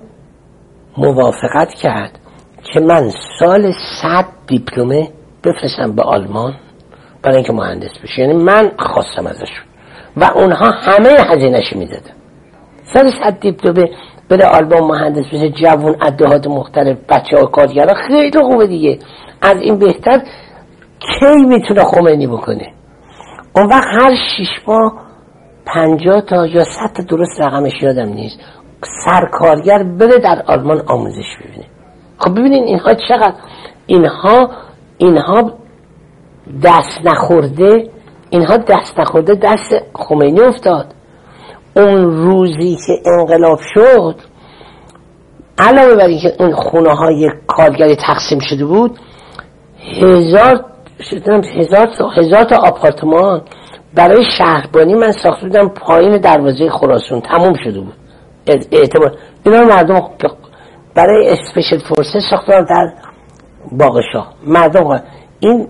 [0.97, 2.19] موافقت کرد
[2.73, 5.09] که من سال صد دیپلمه
[5.43, 6.53] بفرستم به آلمان
[7.23, 8.21] برای اینکه مهندس بشه.
[8.21, 9.65] یعنی من خواستم ازشون
[10.17, 12.13] و اونها همه هزینهش می‌دادن.
[12.93, 13.89] سال صد دیپلمه
[14.29, 18.99] بده آلمان مهندس بشه جوون ادهات مختلف بچه ها کارگرها خیلی خوبه دیگه.
[19.41, 20.21] از این بهتر
[20.99, 22.73] کی می‌تونه خمینی بکنه؟
[23.55, 25.08] اون وقت هر شیش ماه
[25.73, 28.39] پنجاه تا یا صد تا درست رقمش یادم نیست.
[29.05, 31.65] سرکارگر بره در آلمان آموزش ببینه.
[32.17, 33.33] خب ببینین اینها چقدر
[33.87, 34.51] اینها
[34.97, 35.53] اینها
[36.63, 37.89] دست نخورده
[38.29, 40.93] اینها دست نخورده دست خمینی افتاد.
[41.75, 44.15] اون روزی که انقلاب شد
[45.57, 48.99] علاوه بر اینکه اون خونه های کارگری تقسیم شده بود
[50.01, 50.65] هزار
[51.57, 53.41] هزار تا, هزار تا آپارتمان
[53.95, 57.93] برای شهربانی من ساخته بودم پایین دروازه خراسون تموم شده بود.
[58.71, 60.09] اعتبار اینا مردم
[60.95, 62.93] برای اسپیشل فورسه ساخته در
[63.71, 64.25] باغشا.
[64.47, 65.01] مردم
[65.39, 65.67] این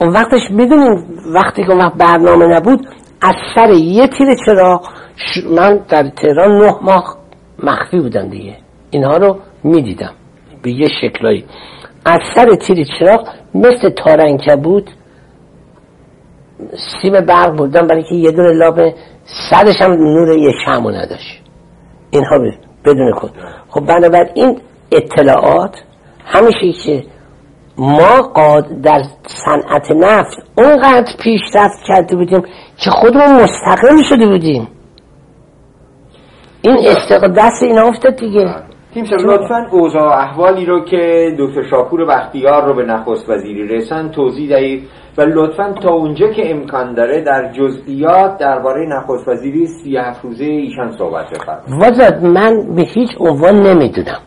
[0.00, 2.80] اون وقتش می‌دونیم وقتی که وقت برنامه نبود
[3.22, 4.82] از سر یه تیر چرا
[5.56, 7.16] من در تهران نه ماه
[7.62, 8.56] مخفی بودم دیگه.
[8.90, 10.12] اینها رو می‌دیدم.
[10.62, 11.44] به یه شکلایی.
[12.04, 14.90] از سر تیر چراغ مثل تارنکه بود
[17.02, 18.80] سیم برق بودم برای که یه دور لاب
[19.50, 21.42] سرش هم نور یه شمو نداشت.
[22.10, 22.38] اینها
[22.84, 23.30] بدون کن
[23.68, 24.60] خب بنابراین
[24.92, 25.74] اطلاعات
[26.24, 27.04] همیشه که
[27.78, 32.42] ما قاد در صنعت نفت اونقدر پیشرفت کرده بودیم
[32.76, 34.68] که خودمون مستقل شده بودیم.
[36.62, 38.67] این استقلال دست اینا افتاد دیگه.
[39.04, 44.48] تیم لطفا اوضاع احوالی رو که دکتر شاپور بختیار رو به نخست وزیری رسن توضیح
[44.48, 50.44] دهید و لطفا تا اونجا که امکان داره در جزئیات درباره نخست وزیری سی روزه
[50.44, 52.22] ایشان صحبت بفرمایید.
[52.22, 54.18] من به هیچ عنوان نمی‌دونم.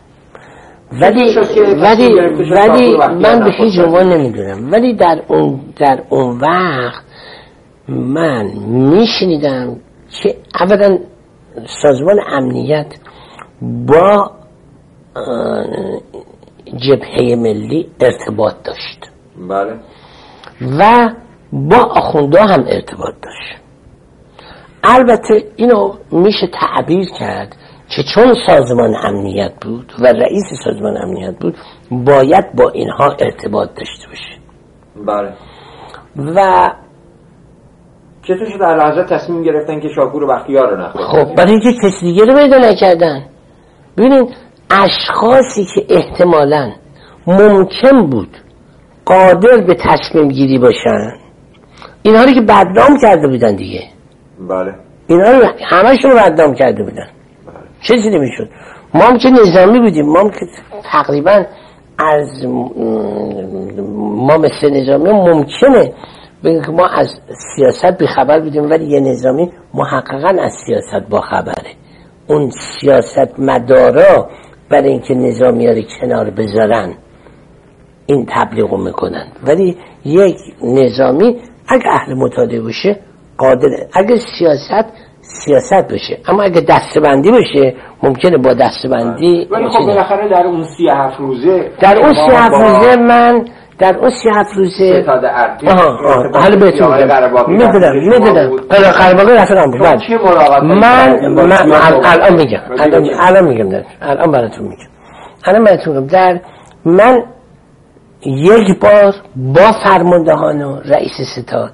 [1.00, 1.36] ولی
[1.82, 2.14] ولی
[2.50, 4.72] ولی من به هیچ عنوان نمی‌دونم.
[4.72, 7.04] ولی در اون در اون وقت
[7.88, 9.76] من میشنیدم
[10.22, 10.98] که اولا
[11.82, 12.86] سازمان امنیت
[13.62, 14.30] با
[16.76, 19.10] جبهه ملی ارتباط داشت.
[19.48, 19.80] بله.
[20.78, 21.10] و
[21.52, 23.62] با آخونده هم ارتباط داشت.
[24.84, 27.56] البته اینو میشه تعبیر کرد
[27.96, 31.56] که چون سازمان امنیت بود و رئیس سازمان امنیت بود
[31.90, 34.42] باید با اینها ارتباط داشته باشه.
[35.06, 35.32] بله.
[36.16, 36.70] و
[38.22, 41.72] چطور شد در لحظه تصمیم گرفتن که شاپور و بختیار رو نخواهد خب برای اینکه
[41.72, 43.24] کسی دیگه رو پیدا نکردن.
[43.96, 44.28] ببینید
[44.72, 46.72] اشخاصی که احتمالا
[47.26, 48.36] ممکن بود
[49.04, 51.12] قادر به تصمیم گیری باشن.
[52.02, 53.82] اینها رو که بدنام کرده بودن دیگه.
[54.48, 54.74] بله.
[55.06, 57.06] اینها رو همشون رو بدنام کرده بودن.
[57.46, 57.54] بله.
[57.80, 58.48] چیزی نمی‌شد
[58.94, 60.06] ما هم که نظامی بودیم.
[60.06, 60.46] ما هم که
[60.92, 61.44] تقریبا
[61.98, 62.44] از
[63.96, 65.92] ما مثل نظامی ممکنه
[66.44, 67.08] بگیم که ما از
[67.56, 71.70] سیاست بیخبر بودیم ولی یه نظامی محققا از سیاست با خبره
[72.26, 74.30] اون سیاست مدارا
[74.72, 76.94] برای اینکه نظامی رو کنار بذارن
[78.06, 79.26] این تبلیغ می‌کنن.
[79.46, 81.36] ولی یک نظامی
[81.68, 83.00] اگه اهل مطالعه باشه
[83.38, 84.86] قادره اگه سیاست
[85.44, 90.88] سیاست بشه اما اگه دستبندی بشه ممکنه با دستبندی ولی خب بالاخره در اون سی
[90.88, 93.44] هفت روزه در اون سی هفت روزه من
[93.78, 95.68] در اون سی هفت روزه ستاد ارتش
[96.34, 96.94] حالا بهتون
[97.48, 98.50] می‌دونم می‌دونم.
[98.98, 99.82] قرباقی رفتم بود.
[100.62, 101.72] من من
[102.04, 102.60] الان میگم.
[103.18, 103.84] الان میگم.
[104.02, 104.88] الان براتون میگم.
[105.44, 106.06] الان براتون میگم.
[106.06, 106.40] در
[106.84, 107.22] من
[108.26, 111.72] یک بار با فرماندهان و رئیس ستاد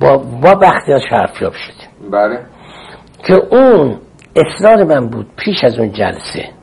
[0.00, 2.10] با با بختیار شرفیاب شدیم.
[2.12, 2.38] بله.
[3.26, 3.96] که اون
[4.36, 6.55] اصرار من بود پیش از اون جلسه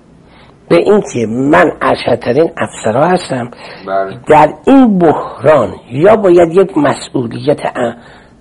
[0.70, 3.52] به اینکه من ارشدترین افسرها هستم
[3.88, 4.20] بله.
[4.28, 7.60] در این بحران یا باید یک مسئولیت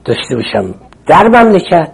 [0.04, 0.74] داشته باشم
[1.06, 1.92] در مملکت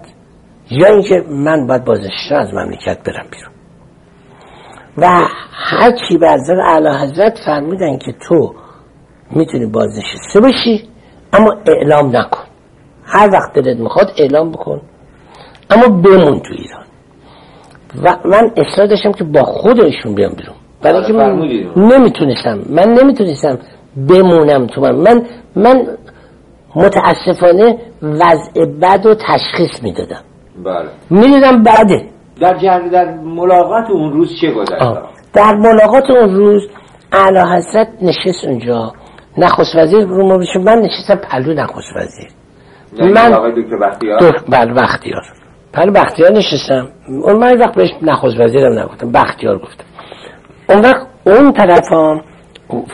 [0.71, 3.53] یا اینکه من باید بازنشسته از مملکت برم بیرون.
[4.97, 5.07] و
[5.53, 8.55] هر چی به حضرت اعلی حضرت فرمودن که تو
[9.31, 10.89] می‌تونی بازنشسته باشی
[11.33, 12.45] اما اعلام نکن.
[13.05, 14.81] هر وقت دلت می‌خواد اعلام بکن
[15.71, 16.85] اما بمون تو ایران.
[18.03, 20.55] و من اصرار داشتم که با خودشون بیام بیرون.
[20.83, 21.39] برای اینکه من
[21.77, 22.59] نمی‌تونستم.
[22.71, 23.59] من نمی‌تونستم
[24.09, 24.95] بمونم تو من.
[24.95, 25.23] من,
[25.57, 25.87] من
[26.77, 30.23] متاسفانه وضع بد و تشخیص می‌دادم.
[30.65, 30.89] بله.
[31.11, 32.09] می‌دیدم بعده.
[32.41, 32.89] در جر...
[32.89, 34.83] در ملاقات اون روز چه گذشت؟
[35.35, 36.63] در ملاقات اون روز
[37.13, 38.93] اعلی حضرت نشست اونجا.
[39.39, 42.29] نخست وزیر رو ما من نشستم پلو نخست وزیر.
[42.97, 45.23] یعنی من دکتر بختیار؟ بله بختیار.
[45.73, 46.89] پلو بختیار نشستم.
[47.09, 49.85] اون من وقت بهش نخست وزیرم نگفتم بختیار گفتم.
[50.69, 52.21] اون وقت اون طرف هم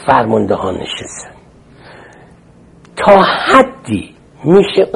[0.06, 1.34] فرمانده ها نشستن
[2.96, 4.88] تا حدی میشه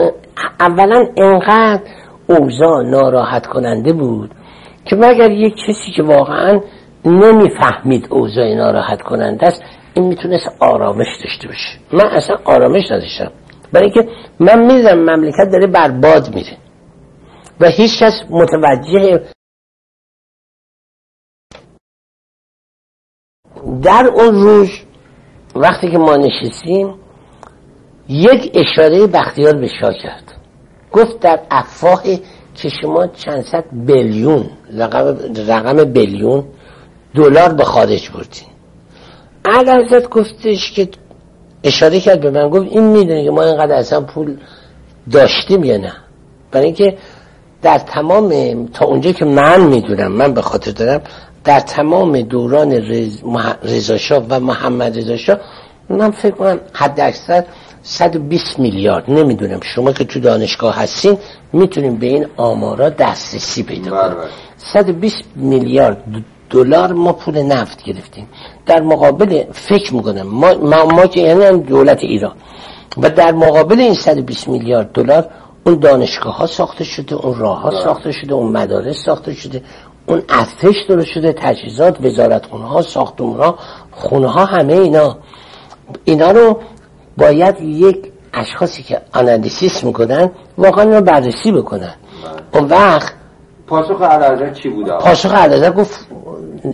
[0.61, 1.83] اولا انقدر
[2.27, 4.31] اوضاع ناراحت کننده بود
[4.85, 6.61] که مگر یک کسی که واقعا
[7.05, 9.63] نمی‌فهمید اوضاع ناراحت کننده است
[9.95, 11.79] این می‌تونست آرامش داشته باشه.
[11.93, 13.31] من اصلا آرامش نداشتم.
[13.73, 14.09] برای که
[14.41, 16.57] من می‌دونم مملکت داره برباد میره.
[17.61, 19.29] و هیچ کس متوجه
[23.83, 24.69] در اون روز
[25.55, 26.95] وقتی که ما نشستیم
[28.09, 30.35] یک اشاره بختیار به شاه کرد.
[30.93, 32.03] گفت در افواه
[32.55, 35.19] که شما چند صد بیلیون رقم,
[35.49, 36.45] رقم بیلیون
[37.15, 38.49] دلار به خارج بردین.
[39.47, 40.89] حضرت گفتش که
[41.65, 44.37] اشاره کرد به من گفت این می‌دونه که ما اینقدر اصلا پول
[45.11, 45.93] داشتیم یا نه.
[46.51, 46.99] برای اینکه
[47.63, 51.01] در تمام تا اونجا که من می‌دونم من به خاطر دارم
[51.45, 52.73] در تمام دوران
[53.63, 55.39] رضا و محمد رضا
[55.91, 57.45] من فکر کنم حد اکثر
[57.83, 59.61] 120 میلیارد نمی‌دونم.
[59.75, 61.19] شما که تو دانشگاه هستین
[61.53, 64.17] می‌تونیم به این آمارا دسترسی پیدا کنیم.
[64.57, 65.49] 120 بله، بله.
[65.49, 66.05] میلیارد
[66.51, 68.29] دلار ما پول نفت گرفتیم.
[68.67, 72.33] در مقابل فکر می‌کنم ما, ما, ما که یعنی دولت ایران.
[73.03, 75.31] و در مقابل این 120 میلیارد دلار
[75.67, 77.71] اون دانشگاه ها ساخته شده اون راه ها.
[77.85, 79.63] ساخته شده اون مدارس ساخته شده
[80.07, 83.59] اون ارتش درست شده تجهیزات وزارت خونه ها ساختمون ها
[83.91, 85.19] خونه ها همه اینا
[86.05, 86.61] اینا رو
[87.17, 92.61] باید یک اشخاصی که آنالیسیس می‌کنن واقعا رو بررسی بکنن بله.
[92.61, 93.13] اون وقت
[93.67, 96.07] پاسخ علاوه چی بوده؟ پاسخ علاوه گفت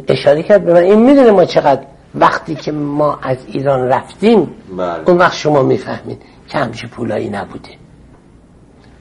[0.09, 1.83] اشاره کرد به من این می‌دونه ما چقدر
[2.14, 5.09] وقتی که ما از ایران رفتیم بله.
[5.09, 7.70] اون وقت شما می‌فهمید که همچی پولایی نبوده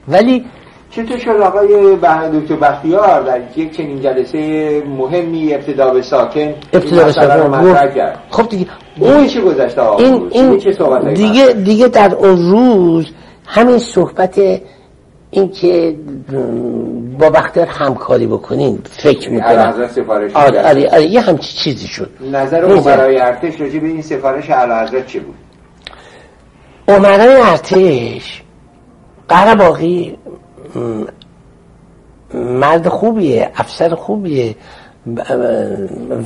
[0.08, 0.44] ولی
[0.90, 1.96] چطور شد آقای
[2.40, 8.66] دکتر بختیار در یک چنین جلسه مهمی ابتدا به ساکن ابتدا به ساکن خب دیگه
[9.00, 10.58] اون چی گذشته این, این
[11.14, 13.06] دیگه دیگه در اون روز
[13.46, 14.38] همین صحبت
[15.30, 15.96] این که
[17.18, 19.74] با بختیار همکاری بکنین فکر می‌کنم.
[20.34, 22.10] آره آره آره یه همچی چیزی شد.
[22.32, 25.34] نظر عمرای ارتش راجع به این سفارش اعلی چی بود؟
[26.88, 28.43] عمرای ارتش
[29.28, 30.18] قرباقی
[32.34, 34.56] مرد خوبیه افسر خوبیه.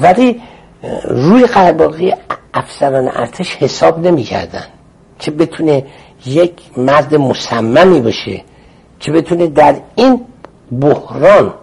[0.00, 0.42] ولی
[1.04, 2.14] روی قرباقی
[2.54, 4.64] افسران ارتش حساب نمی‌کردن
[5.18, 5.86] که بتونه
[6.26, 8.42] یک مرد مصممی باشه
[9.00, 10.20] که بتونه در این
[10.80, 11.54] بحران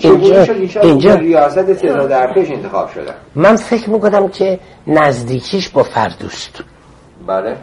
[0.00, 0.46] اینجا,
[0.82, 3.14] اینجا ریاست ارتش انتخاب شده.
[3.34, 6.62] من فکر می‌کنم که نزدیکیش با فردوست.
[7.26, 7.56] بله.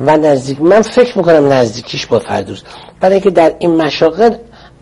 [0.00, 2.62] و نزدیک من فکر می‌کنم نزدیکیش با فردوس.
[3.00, 4.34] برای اینکه در این مشاغل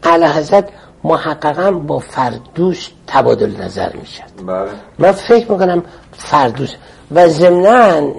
[0.02, 0.68] اعلی حضرت
[1.04, 4.70] محققا با فردوس تبادل نظر می‌شد بله.
[4.98, 6.74] من فکر می‌کنم فردوس.
[7.10, 8.12] و ضمنا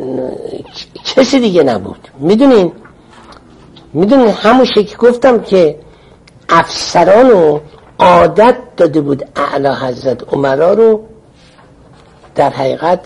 [1.05, 2.07] کسی دیگه نبود.
[2.19, 2.71] می‌دونین؟
[3.93, 5.79] می‌دونین همون که گفتم که
[6.49, 7.59] افسرانو
[7.99, 11.03] عادت داده بود اعلی حضرت عمرا رو
[12.35, 12.99] در حقیقت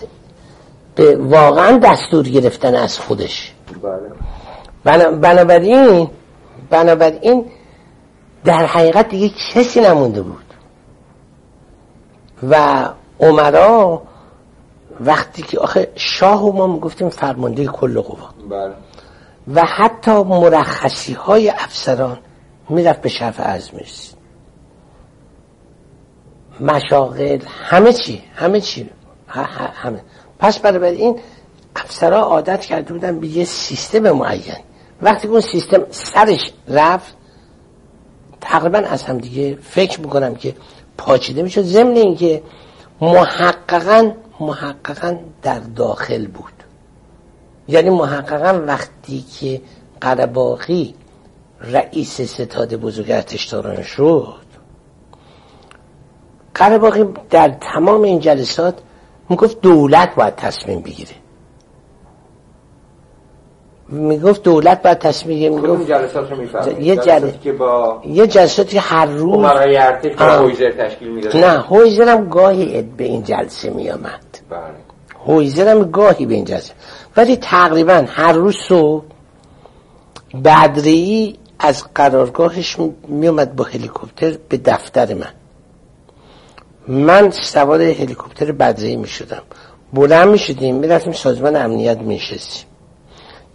[0.96, 3.54] به واقعا دستور گرفتن از خودش.
[5.22, 6.10] بنابراین
[6.70, 7.46] بنابراین
[8.44, 10.44] در حقیقت دیگه کسی نمونده بود.
[12.50, 12.86] و
[13.20, 14.02] عمرا
[15.00, 18.30] وقتی که آخه شاه و ما می‌گفتیم فرمانده کل قوا.
[18.50, 18.74] بله.
[19.56, 22.20] و حتی مرخصی های افسران
[22.70, 24.22] می‌رفت به شرف از می‌رسید
[26.60, 28.90] مشاغل همه چی همه چی
[29.28, 30.02] همه.
[30.40, 31.20] پس برای این
[31.76, 34.56] افسرها عادت کرده بودن به یه سیستم معین.
[35.02, 37.16] وقتی اون سیستم سرش رفت
[38.42, 40.56] تقریبا از هم دیگه فکر می‌کنم که
[40.98, 41.62] پاچیده می‌شد.
[41.62, 42.44] ضمن اینکه
[43.02, 46.54] محققا محققا در داخل بود.
[47.68, 49.62] یعنی محققا وقتی که
[50.02, 50.96] قرباقی
[51.62, 54.42] رئیس ستاد بزرگ ارتشداران شد
[56.56, 58.80] قرباقی در تمام این جلسات
[59.30, 61.21] می‌گفت دولت باید تصمیم بگیره.
[63.92, 67.30] می‌گفت دولت باید تصمیم می‌گفت جلسات رو یه جل...
[67.44, 72.30] که با یه جلساتی هر روز عمرای ارتش با هویزر تشکیل می‌داد نه هویزر هم
[72.30, 74.60] گاهی به این جلسه میامد بله.
[75.28, 76.74] هویزر هم گاهی به این جلسه.
[77.18, 79.04] ولی تقریبا هر روز صبح
[80.46, 82.78] بدری از قرارگاهش
[83.08, 85.34] میومد با هلیکوپتر به دفتر من.
[86.88, 89.42] من سوار هلیکوپتر بدری می‌شدم.
[89.94, 92.66] بلند می‌شدیم می‌رفتیم سازمان امنیت میشستیم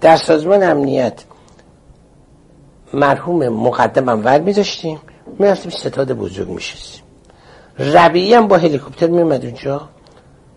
[0.00, 1.24] در سازمان امنیت
[2.94, 5.00] مرحوم مقدمم ور میذاشتیم
[5.38, 7.02] می‌رفتیم ستاد بزرگ میشستیم.
[7.78, 9.88] ربیعی هم با هلیکوپتر میومد اونجا.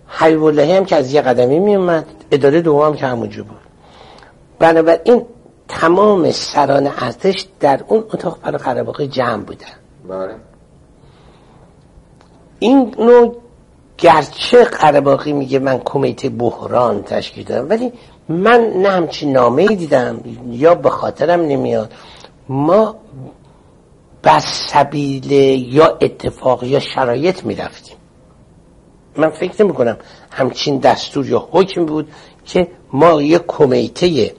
[0.07, 3.57] حبیب اللهی هم که از یه قدمی میومد اداره دوم هم که همونجا بود.
[4.59, 5.25] بنابراین
[5.67, 9.67] تمام سران ارتش در اون اتاق برای قرباقی جمع بودن.
[10.09, 10.35] بله.
[12.59, 13.35] این نوع
[13.97, 17.93] گرچه قرباقی میگه من کمیته بحران تشکیل دادم ولی
[18.29, 20.19] من نه همچین نامه دیدم
[20.51, 21.93] یا به خاطرم نمیاد.
[22.49, 22.95] ما
[24.23, 25.31] بس سبیل
[25.73, 27.95] یا اتفاق یا شرایط می‌رفتیم.
[29.17, 29.97] من فکر نمی کنم
[30.31, 32.07] همچین دستور یا حکم بود
[32.45, 34.31] که ما یه کمیته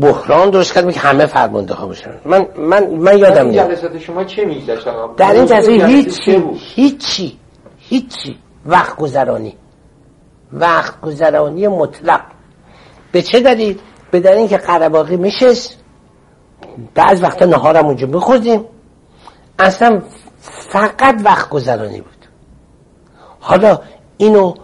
[0.00, 2.10] بحران درست کردیم که همه فرمانده ها باشن.
[2.24, 3.70] من من من یادم نمیاد.
[3.70, 4.84] جلسات شما چه میگذشت؟
[5.16, 6.42] در این جلسه هیچی
[6.74, 7.38] هیچی
[7.78, 8.38] هیچی.
[8.66, 9.54] وقت گذرانی.
[10.52, 12.20] وقت گذرانی مطلق.
[13.12, 13.78] به چه دلیل؟
[14.10, 15.76] به دلیل اینکه قرباقی میشست.
[16.94, 18.64] بعض وقتا نهارم اونجا بخوردیم
[19.58, 20.02] اصلا
[20.40, 22.26] فقط وقت گذرانی بود.
[23.40, 23.78] حالا
[24.16, 24.54] اینو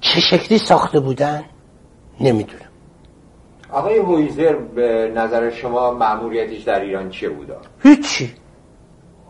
[0.00, 1.44] چه شکلی ساخته بودن
[2.20, 2.60] نمی‌دونم.
[3.72, 8.34] آقای هویزر به نظر شما معمولیتش در ایران چه بوده؟ هیچی.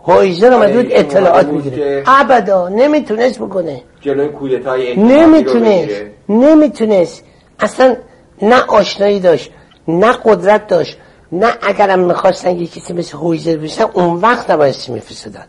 [0.05, 2.05] هویزر آمده بود اطلاعات می‌گیره.
[2.07, 3.83] ابدا نمی‌تونست بکنه.
[4.01, 6.03] جلوی کودتای نمی‌تونست.
[6.29, 7.25] نمی‌تونست.
[7.61, 7.97] اصلا
[8.43, 9.51] نه آشنایی داشت
[9.89, 10.97] نه قدرت داشت
[11.33, 15.45] نه اگرم می‌خواستن یه کسی مثل هویزر بشن اون وقت نبایستی میفرستدن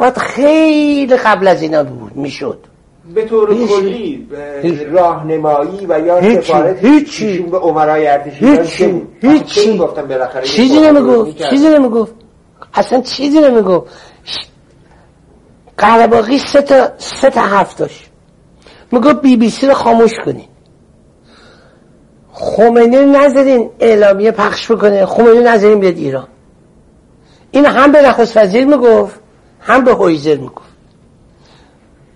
[0.00, 2.58] باید خیلی قبل از اینا بود می‌شد.
[3.14, 4.28] به طور کلی
[4.92, 7.38] راهنمایی و یا سفارت هیچی.
[7.38, 9.80] به عمرای ارتشی هیچی هیچی.
[10.44, 12.14] چیزی نمی‌گفت چیزی نمی‌گفت.
[12.74, 13.90] اصلا چیزی نمی‌گفت.
[15.78, 18.10] قرباقی سه تا سه تا حرف داشت.
[18.92, 20.48] می‌گفت بی بی سی رو خاموش کنین
[22.38, 25.06] خمینی نذارین اعلامیه پخش بکنه.
[25.06, 26.26] خمینی نذارین بیاد ایران.
[27.50, 29.20] این هم به نخست وزیر می‌گفت
[29.60, 30.68] هم به هویزر می‌گفت.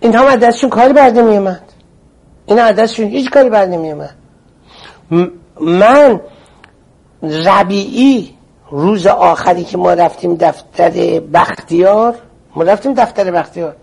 [0.01, 1.63] این هم دستشون کاری بر نمیومد
[2.47, 4.15] این دستشون هیچ کاری بر نمیومد
[5.61, 6.21] من
[7.47, 8.35] ربیعی
[8.71, 12.15] روز آخری که ما رفتیم دفتر بختیار
[12.57, 13.77] ما رفتیم دفتر بختیار.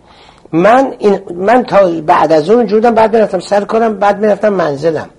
[0.51, 5.09] من این من تا بعد از اون جودم بعد می‌رفتم سر کارم بعد می‌رفتم منزلم.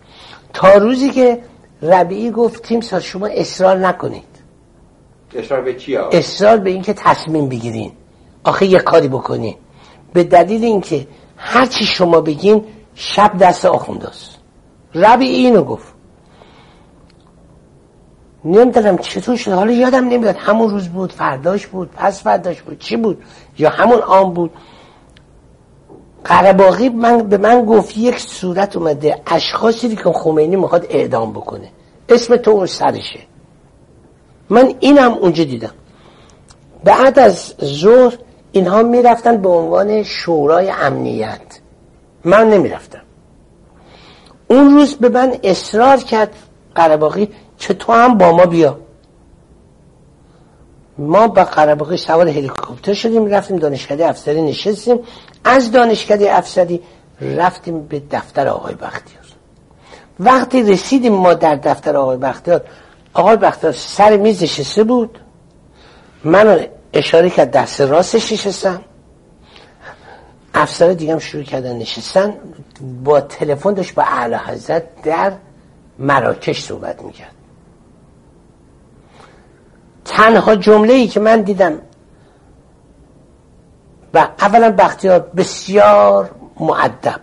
[0.52, 1.42] تا روزی که
[1.82, 4.24] ربیعی گفت تیم سال شما اصرار نکنید.
[5.34, 7.92] اصرار به چی اصرار به اینکه تصمیم بگیرین.
[8.44, 9.54] آخه یه کاری بکنین.
[10.12, 14.38] به دلیل اینکه هر چی شما بگین شب دست آخونداست.
[14.94, 15.94] ربیعی اینو گفت.
[18.44, 20.36] نمی‌دونم چطور شد حالا یادم نمیاد.
[20.38, 23.22] همون روز بود فرداش بود پس فرداش بود چی بود؟
[23.58, 24.50] یا همون آن بود.
[26.24, 29.22] قرباقی من به من گفت یک صورت اومده.
[29.26, 31.68] اشخاصی که خمینی می‌خواد اعدام بکنه.
[32.08, 33.20] اسم تو اون سرشه.
[34.50, 35.72] من اینم اونجا دیدم.
[36.84, 38.18] بعد از ظهر
[38.52, 41.60] اینها می‌رفتن به عنوان شورای امنیت.
[42.24, 43.02] من نمی‌رفتم.
[44.48, 46.32] اون روز به من اصرار کرد
[46.74, 48.78] قرباقی چه تو هم با ما بیا.
[51.00, 54.98] ما با قرباقی سوار هلیکوپتر شدیم رفتیم دانشکده افسری نشستیم.
[55.44, 56.82] از دانشکده افسری
[57.20, 59.24] رفتیم به دفتر آقای بختیار.
[60.20, 62.64] وقتی رسیدیم ما در دفتر آقای بختیار
[63.14, 65.18] آقای بختیار سر میز نشسته بود.
[66.24, 68.80] من اشاره کرد دست راستش نشستم.
[70.54, 72.34] افسر دیگه هم شروع کردن نشستن.
[73.04, 75.32] با تلفن داشت با اعلی حضرت در
[75.98, 77.39] مراکش صحبت می‌کرد.
[80.10, 81.78] تنها جمله ای که من دیدم
[84.14, 86.30] و اولا بختیار بسیار
[86.60, 87.20] معدب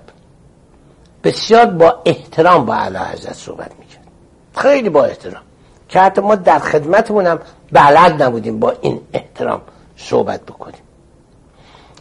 [1.23, 4.07] بسیار با احترام با اعلی حضرت صحبت می‌کرد.
[4.55, 5.41] خیلی با احترام.
[5.89, 7.39] که حتی ما در خدمتمونم
[7.71, 9.61] بلد نبودیم با این احترام
[9.97, 10.81] صحبت بکنیم.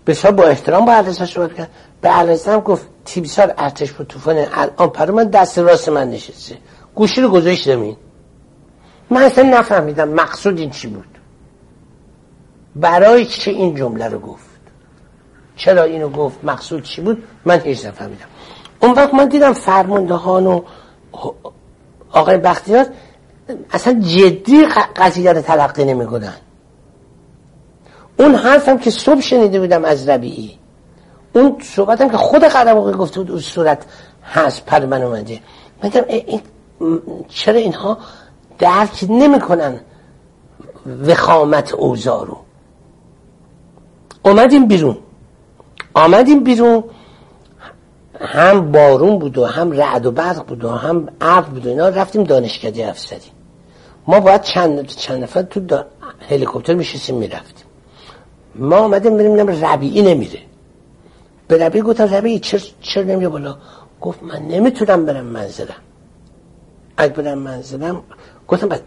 [0.06, 1.70] بسیار با احترام با اعلی صحبت کرد.
[2.00, 6.56] به اعلی گفت تیبیسار ارتش با توفان الان پر من دست راست من نشسته.
[6.94, 7.96] گوشی رو گذاشت زمین.
[9.10, 11.06] من اصلا نفهمیدم مقصود این چی بود.
[12.76, 14.46] برای چه این جمله رو گفت؟
[15.56, 18.26] چرا اینو گفت؟ مقصود چی بود؟ من هیچ نفهمیدم.
[18.80, 20.62] اون وقت من دیدم فرماندهان و
[22.10, 22.86] آقای بختیار
[23.70, 24.64] اصلا جدی
[24.96, 26.34] قضیه رو تلقی نمی‌کنن.
[28.18, 30.58] اون حرفم که صبح شنیده بودم از ربیعی.
[31.32, 33.86] اون صحبتم که خود قرباقی گفته بود صورت
[34.24, 35.40] هست پر من اومده
[36.08, 36.40] این
[37.28, 37.98] چرا اینها
[38.58, 39.80] درک نمی‌کنن
[41.06, 42.36] وخامت اوضاع رو.
[44.24, 44.98] اومدیم بیرون.
[45.94, 46.84] آمدیم بیرون.
[48.20, 51.88] هم بارون بود و هم رعد و برق بود و هم ابر بود و اینا.
[51.88, 53.30] رفتیم دانشکده افسری.
[54.06, 55.82] ما باید چند چند نفر تو.
[56.28, 57.66] هلیکوپتر میشستیم می‌رفتیم.
[58.54, 60.40] ما آمدیم بریم نم ربیعی نمیره.
[61.48, 63.56] به ربیعی گفتم ربیعی چرا چر نمیره بالا؟
[64.00, 65.74] گفت من نمی‌تونم برم منزلم.
[66.96, 68.02] اگه برم منزلم
[68.48, 68.80] گفتم پس,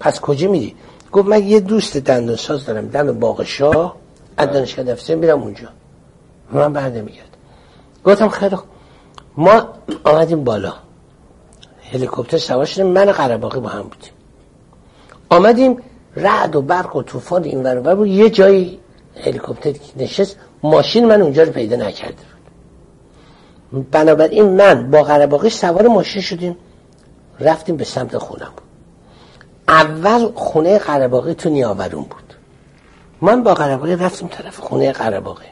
[0.00, 0.74] پس کجا میری؟
[1.12, 3.96] گفت من یه دوست دندون ساز دارم دم باغ شاه
[4.36, 5.68] از دانشگاه افسر میرم اونجا.
[6.52, 7.36] من بعد نمیگرد
[8.04, 8.56] گفتم خیلی
[9.36, 9.68] ما
[10.04, 10.72] آمدیم بالا.
[11.92, 14.12] هلیکوپتر سوار شدیم من قرباقی با هم بودیم.
[15.30, 15.76] آمدیم
[16.16, 18.08] رعد و برق و طوفان این ور بود.
[18.08, 18.80] یه جایی
[19.24, 22.16] هلیکوپتر نشست ماشین من اونجا رو پیدا نکرده
[23.72, 23.90] بود.
[23.90, 26.56] بنابراین من با قرباقی سوار ماشین شدیم
[27.40, 28.52] رفتیم به سمت خونم
[29.80, 32.34] اول خونه قرباقی تو نیاورون بود.
[33.20, 35.46] من با قرباقی رفتیم طرف خونه قرباقی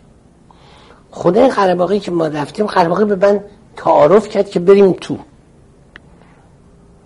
[1.24, 3.40] این قرباقی که ما رفتیم قرباقی به من
[3.76, 5.18] تعارف کرد که بریم تو.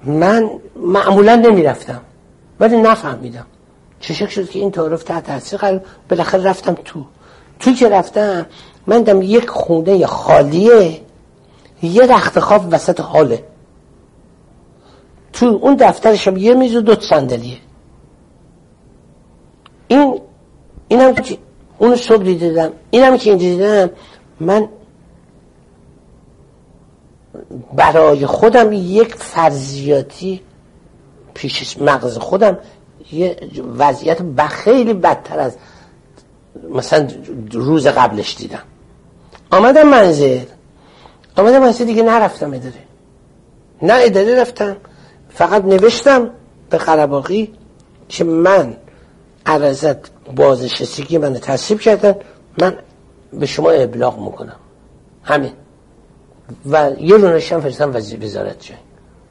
[0.05, 2.01] من معمولا نمی‌رفتم
[2.61, 3.47] ولی نفهمیدم.
[4.01, 7.05] چه شک شد که این تعارف تحت تاثیر قرار بالاخره رفتم تو.
[7.61, 8.47] توی که رفتم
[8.87, 11.01] من دم یک خونه خالیه
[11.83, 13.45] یه رخت خواب وسط حاله.
[15.33, 17.59] تو اون دفترشم یه میز و دو صندلیه.
[19.89, 20.20] این
[20.89, 21.39] اینم که
[21.78, 22.72] اون صبح دیدم.
[22.91, 23.91] اینم که این دیدم
[24.41, 24.68] من
[27.72, 30.41] برای خودم یک فرضیاتی
[31.35, 32.59] پیش مغز خودم
[33.12, 33.37] یه
[33.78, 35.57] وضعیت خیلی بدتر از
[36.70, 37.09] مثلا
[37.53, 38.62] روز قبلش دیدم.
[39.51, 40.45] آمدم منزل.
[41.37, 42.74] آمدم منزل دیگه نرفتم اداره.
[43.83, 44.76] نه اداره رفتم.
[45.35, 46.30] فقط نوشتم
[46.70, 47.53] به قرباقی
[48.09, 48.76] که من
[49.47, 49.99] عرضت
[50.37, 52.14] بازنشستگی من تصیب کردن
[52.61, 52.76] من
[53.33, 54.57] به شما ابلاغ می‌کنم.
[55.22, 55.53] همین.
[56.70, 58.76] و یه رونشم فرستم وزارت جای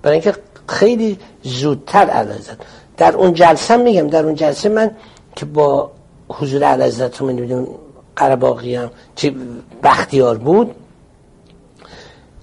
[0.01, 0.35] برای اینکه
[0.69, 2.57] خیلی زودتر عرضت
[2.97, 4.91] در اون جلسه میگم در اون جلسه من
[5.35, 5.91] که با
[6.29, 7.67] حضور عرضت رو می‌دونیم
[8.15, 9.33] قرباقی هم چه
[9.83, 10.75] بختیار بود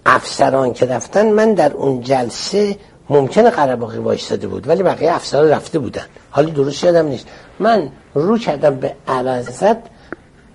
[0.06, 2.76] افسران که رفتن من در اون جلسه
[3.10, 6.02] ممکنه قرباقی وایستاده بود ولی بقیه افسران رفته بودن.
[6.30, 7.26] حالی درست یادم نیست.
[7.58, 9.76] من رو کردم به عرضت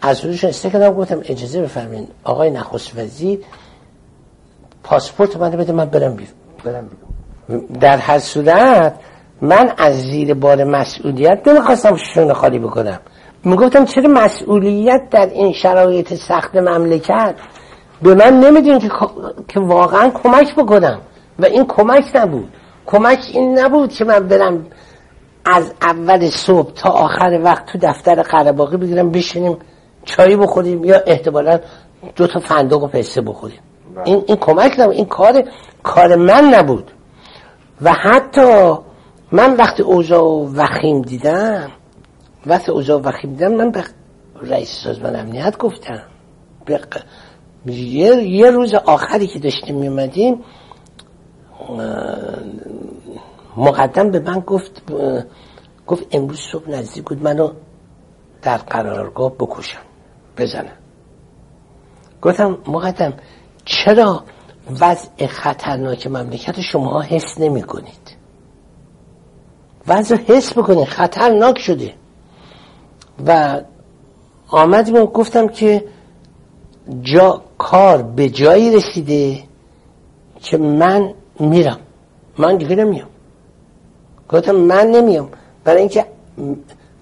[0.02, 3.40] از روش کردم گفتم اجازه بفرمین آقای نخست وزیر
[4.84, 6.34] پاسپورت من بده من برم بیرون.
[6.66, 7.66] برم بیرون.
[7.80, 9.00] در هر صورت
[9.42, 13.00] من از زیر بار مسئولیت نمی‌خواستم شون خالی بکنم.
[13.44, 17.36] می‌گفتم چرا مسئولیت در این شرایط سخت مملکت؟
[18.02, 18.90] به من نمیدین که,
[19.48, 21.02] که واقعا کمک بکنم.
[21.40, 22.50] و این کمک نبود.
[22.86, 24.66] کمک این نبود که من برم
[25.46, 29.58] از اول صبح تا آخر وقت تو دفتر قرباقی بگیرم بشینیم
[30.06, 31.60] چایی بخوریم یا احتمالا
[32.16, 33.60] دو تا فندق و پسته بخوریم.
[33.96, 34.04] بله.
[34.08, 34.96] این, این کمک نبود.
[34.96, 35.44] این کار
[35.84, 36.92] کار من نبود.
[37.82, 38.74] و حتی
[39.32, 41.72] من وقتی اوضاع وخیم دیدم
[42.46, 43.84] وقتی اوضاع وخیم دیدم من به
[44.42, 46.02] رئیس سازمان امنیت گفتم.
[47.66, 50.44] یه،, یه روز آخری که داشتیم میمدیم
[53.58, 54.82] مقدم به من گفت
[55.88, 57.52] گفت امروز صبح نزدیک بود منو
[58.42, 59.82] در قرارگاه بکشم
[60.38, 60.78] بزنم
[62.22, 63.14] گفتم مقدم
[63.66, 64.24] چرا
[64.80, 68.16] وضع خطرناک مملکت شما حس نمی کنید
[69.88, 71.94] وضع حس بکنید خطرناک شده.
[73.28, 73.62] و
[74.48, 75.86] آمدیم و گفتم که
[77.02, 79.44] جا کار به جایی رسیده
[80.42, 81.80] که من میرم.
[82.38, 83.08] من دیگه نمیام.
[84.30, 85.30] گفتم من نمیام.
[85.64, 86.06] برای اینکه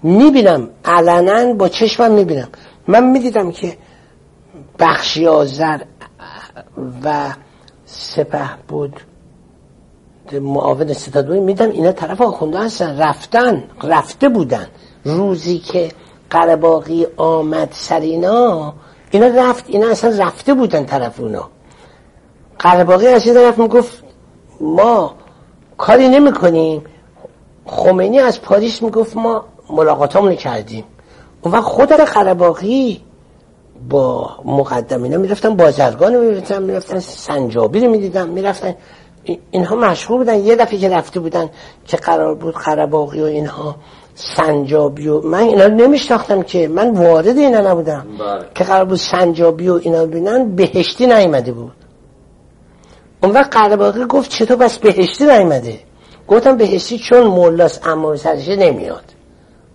[0.02, 2.48] می‌بینم علنا با چشمم می‌بینم.
[2.86, 3.76] من می‌دیدم که
[4.78, 5.80] بخشی آزر
[7.04, 7.34] و
[7.86, 9.00] سپه بود.
[10.32, 12.98] معاون ستادوی میدم اینا طرف آخونده هستن.
[12.98, 14.66] رفتن رفته بودن.
[15.04, 15.92] روزی که
[16.30, 18.74] قرباقی آمد سر اینا
[19.10, 21.50] اینا رفت اینا اصلا رفته بودن طرف اونا.
[22.58, 24.04] قرباقی از این طرف می‌گفت
[24.62, 25.14] ما
[25.78, 26.84] کاری نمی کنیم
[27.66, 30.84] خمینی از پاریس می‌گفت ما ملاقاتامونو کردیم.
[31.42, 33.00] اون وقت خود قرباقی
[33.90, 38.74] با مقدم اینا می‌رفتن بازرگان می‌رفتن می‌رفتن سنجابی رو می‌دیدن می‌رفتن.
[39.50, 40.38] اینها مشهور بودن.
[40.38, 41.50] یه دفعه که رفته بودن
[41.84, 43.76] که قرار بود قرباقی و اینها
[44.14, 46.68] سنجابی و من اینا رو نمیشناختم که.
[46.68, 48.06] من وارد اینا نبودم.
[48.18, 48.44] بله.
[48.54, 51.72] که قرار بود سنجابی و اینا ببینن بهشتی نیومده بود.
[53.22, 55.78] اون وقت قرباقی گفت چطور بس بهشتی نیومده؟
[56.28, 59.04] گفتم بهشتی چون مولاس اما سرشه نمیاد.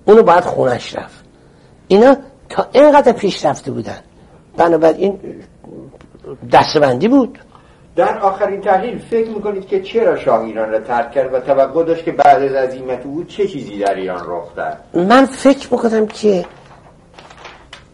[0.06, 1.24] اونو باید خونش رفت.
[1.88, 2.16] اینا
[2.50, 4.00] تا اینقدر پیش رفته بودن.
[4.58, 5.20] بنابراین
[6.52, 7.39] دستبندی بود.
[7.95, 12.06] در آخرین تحلیل فکر می‌کنید که چرا شاه ایران را ترک کرد و توقع داشت
[12.06, 16.45] که بعد از عظیمت او چه چیزی در ایران رخ داد؟ من فکر می‌کنم که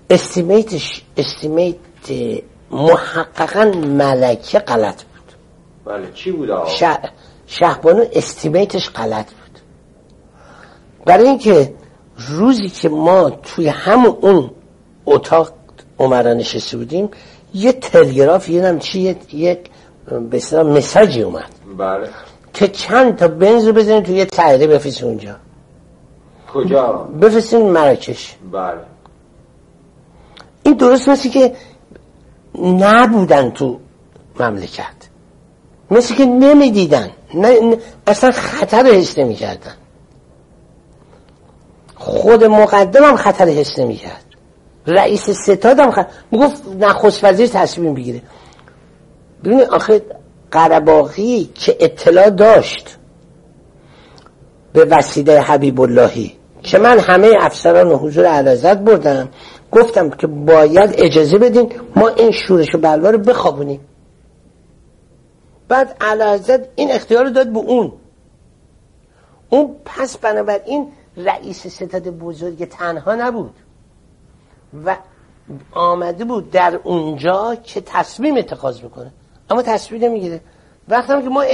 [0.10, 1.76] استیمیتش استیمیت
[2.72, 5.13] محققا ملکه غلط بود.
[5.86, 6.70] بله چی بود آقا؟
[7.48, 9.60] شهبانو استیمیتش غلط بود.
[11.06, 11.74] برای اینکه
[12.18, 14.52] روزی که ما توی همون اون
[15.06, 15.54] اتاق
[16.00, 17.10] عمرا نشسته بودیم
[17.54, 19.70] یه تلگراف یه نم چی یک
[20.30, 21.50] به مساجی اومد.
[21.78, 22.10] بله.
[22.54, 24.26] که چند تا بنز رو بزنید توی یه
[24.68, 25.36] بفرستین اونجا.
[26.54, 28.36] کجا؟ بفرستین مراکش.
[28.52, 28.78] بله.
[30.64, 31.56] این درست مثل که
[32.64, 33.80] نبودن تو
[34.40, 35.13] مملکت.
[35.94, 37.10] مثل که نمی‌دیدن.
[37.34, 37.78] نه
[38.08, 39.74] اصلا خطر حس نمی کردن
[41.96, 44.26] خود مقدم هم خطر حس نمی کرد
[44.88, 46.00] رئیس ستاد هم خ...
[46.32, 48.22] می‌گفت نخست وزیر تصمیم بگیره.
[49.44, 50.02] ببینید آخه
[50.52, 52.98] قرباقی که اطلاع داشت
[54.74, 56.34] به وسیله حبیب اللهی
[56.64, 59.30] که من همه افسران حضور علازت بردم
[59.72, 63.80] گفتم که باید اجازه بدین ما این شورش و بلوا بخوابونیم.
[65.74, 67.94] بعد علازت این اختیار رو داد به اون.
[69.50, 73.56] اون پس بنابراین رئیس ستاد بزرگ تنها نبود
[74.86, 74.98] و
[75.72, 79.12] آمده بود در اونجا که تصمیم اتخاذ می‌کنه
[79.50, 80.42] اما تصمیم نمی‌گیره.
[80.88, 81.46] وقتی که ما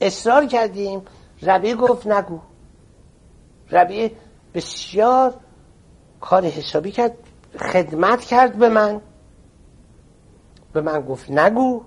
[0.00, 1.02] اصرار کردیم
[1.42, 2.38] ربیه گفت نگو.
[3.70, 4.10] ربیه
[4.54, 5.34] بسیار
[6.20, 7.12] کار حسابی کرد
[7.72, 9.00] خدمت کرد به من.
[10.72, 11.82] به من گفت نگو.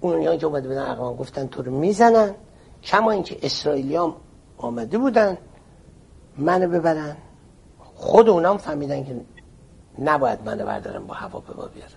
[0.00, 2.34] اون که اومده بودن اقوام گفتن تو رو می‌زنن.
[2.82, 4.14] کما اینکه اسرائیلیام
[4.58, 5.38] آمده بودن
[6.38, 7.16] منو ببرن.
[7.78, 9.20] خود اونام فهمیدن که
[9.98, 11.90] نباید منو بردارن با هواپیما بیارن.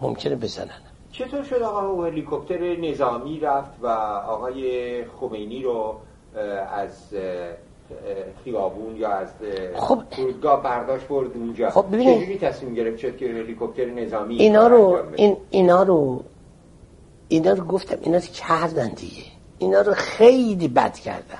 [0.00, 0.80] ممکنه بزنن.
[1.12, 3.86] چطور شد آقا هلیکوپتر نظامی رفت و
[4.26, 5.94] آقای خمینی رو
[6.72, 7.14] از
[8.44, 9.28] خیابون یا از
[9.76, 12.40] خب فرودگاه برداشت برد اونجا؟ خب ببینید.
[12.40, 16.22] تصمیم گرفت شد که هلیکوپتر نظامی اینا رو این اینا رو
[17.28, 19.22] اینا رو گفتم اینا رو کردن دیگه.
[19.58, 21.38] اینا رو خیلی بد کردن.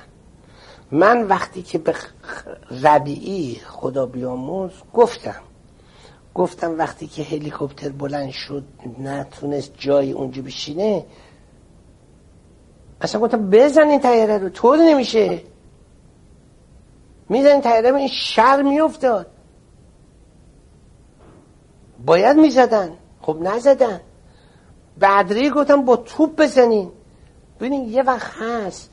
[0.91, 1.95] من وقتی که به
[2.83, 5.41] ربیعی خدا بیاموز گفتم.
[6.33, 8.63] گفتم وقتی که هلیکوپتر بلند شد
[8.99, 11.05] نتونست جای اونجا بشینه
[13.01, 15.41] اصلا گفتم بزن این تیاره رو طور نمیشه.
[17.29, 19.27] میزن تیاره این شر میافتاد.
[22.05, 22.91] باید می‌زدن.
[23.21, 24.01] خب نزدن.
[24.99, 26.91] بعدری گفتم با توپ بزنین
[27.59, 28.91] ببینین یه وقت هست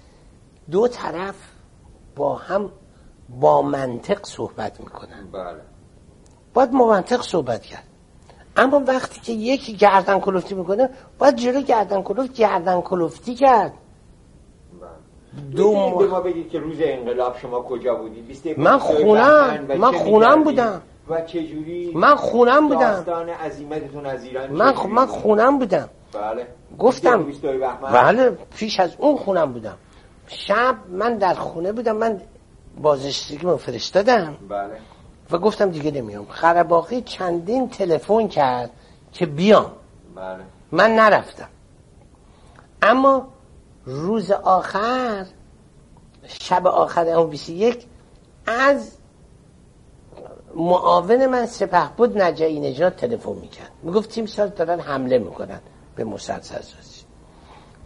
[0.71, 1.35] دو طرف
[2.17, 2.71] با هم
[3.41, 5.29] با منطق صحبت می‌کنن.
[5.33, 5.61] بله.
[6.55, 7.85] باید منطق صحبت کرد.
[8.57, 13.73] اما وقتی که یکی گردن کلفتی می‌کنه باید جلو گردن کلفت گردن کلفتی کرد.
[15.57, 20.83] دو به ما بگید که روز انقلاب شما کجا بودید؟ من خونم من خونم بودم.
[21.09, 22.81] و چجوری من خونم بودم.
[22.81, 24.87] داستان عظیمتتون از ایران من خ...
[24.87, 25.89] من خونم بودم.
[26.13, 26.47] بله.
[26.79, 27.27] گفتم.
[27.93, 29.77] بله پیش از اون خونم بودم.
[30.27, 32.21] شب من در خونه بودم من
[32.81, 34.37] بازشتگی من فرستادم.
[34.49, 34.79] بله.
[35.31, 36.27] و گفتم دیگه نمیام.
[36.27, 38.71] خرباقی چندین تلفن کرد
[39.13, 39.73] که بیام.
[40.17, 40.43] بله.
[40.73, 41.49] من نرفتم.
[42.83, 43.29] اما
[43.85, 45.27] روز آخر
[46.29, 47.87] شب آخر اون 21
[48.47, 48.99] از
[50.57, 53.71] معاون من سپه بود نجایی نجات تلفن می‌کرد.
[53.83, 55.61] می‌گفت تیم سال دارن حمله می‌کنن
[55.97, 56.59] به مسلسل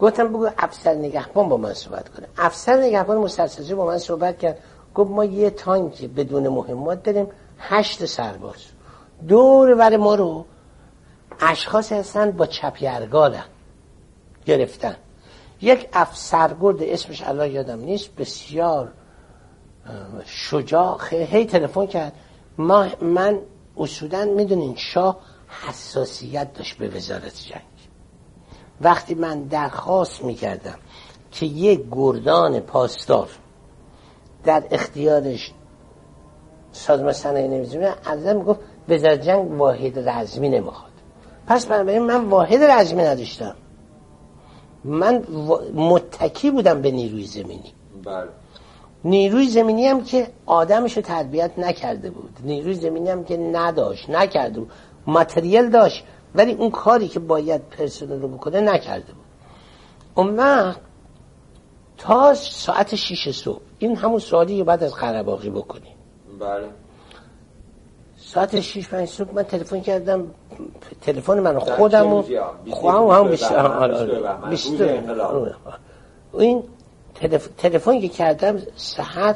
[0.01, 2.27] گفتم بگو افسر نگهبان با من صحبت کنه.
[2.39, 4.59] افسر نگهبان مسلسل با من صحبت کرد.
[4.95, 8.65] گفت ما یه تانک بدون مهمات داریم هشت سرباز.
[9.29, 10.45] دور بر ما رو
[11.41, 13.45] اشخاص هستن با چپیرگالن
[14.47, 14.97] گرفتن.
[15.61, 18.93] یک افسرگرد اسمش الان یادم نیست بسیار
[20.25, 22.13] شجاع هی تلفن کرد.
[22.59, 23.39] ما من
[23.77, 27.63] اصولا می‌دونین شاه حساسیت داشت به وزارت جنگ.
[28.81, 30.79] وقتی من درخواست می‌کردم
[31.33, 33.29] که یک گردان پاسدار
[34.45, 35.53] در اختیارش
[36.73, 40.93] سازمان صنایع نمیزونه از می‌گفت وزارت جنگ واحد رزمی نمی‌خواد.
[41.47, 43.57] پس بنابراین من واحد رزمی نداشتم.
[44.85, 45.25] من
[45.75, 47.73] متکی بودم به نیروی زمینی.
[48.05, 48.29] بله.
[49.07, 54.71] نیروی زمینی هم که آدمشو تربیت نکرده بود نیروی زمینی هم که نداشت نکرده بود
[55.07, 56.05] متریل داشت
[56.35, 59.25] ولی اون کاری که باید پرسنل رو بکنه نکرده بود
[60.15, 60.81] اون وقت
[61.99, 65.95] تا ساعت شیش صبح این همون سوالی بعد از قرباقی بکنیم
[66.41, 66.69] بله
[68.17, 70.31] ساعت 6 5 صبح من تلفن کردم
[71.01, 72.25] تلفن من خودم و
[72.71, 73.31] خواهم هم
[74.51, 74.83] بیست
[76.33, 76.63] این
[77.59, 79.35] تلفن که کردم سحر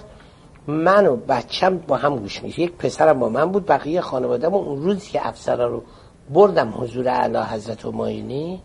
[0.66, 4.82] من و بچم با هم گوش میشه یک پسرم با من بود بقیه خانوادم اون
[4.82, 5.82] روزی که افسرا رو
[6.30, 8.62] بردم حضور اعلی حضرت ماینی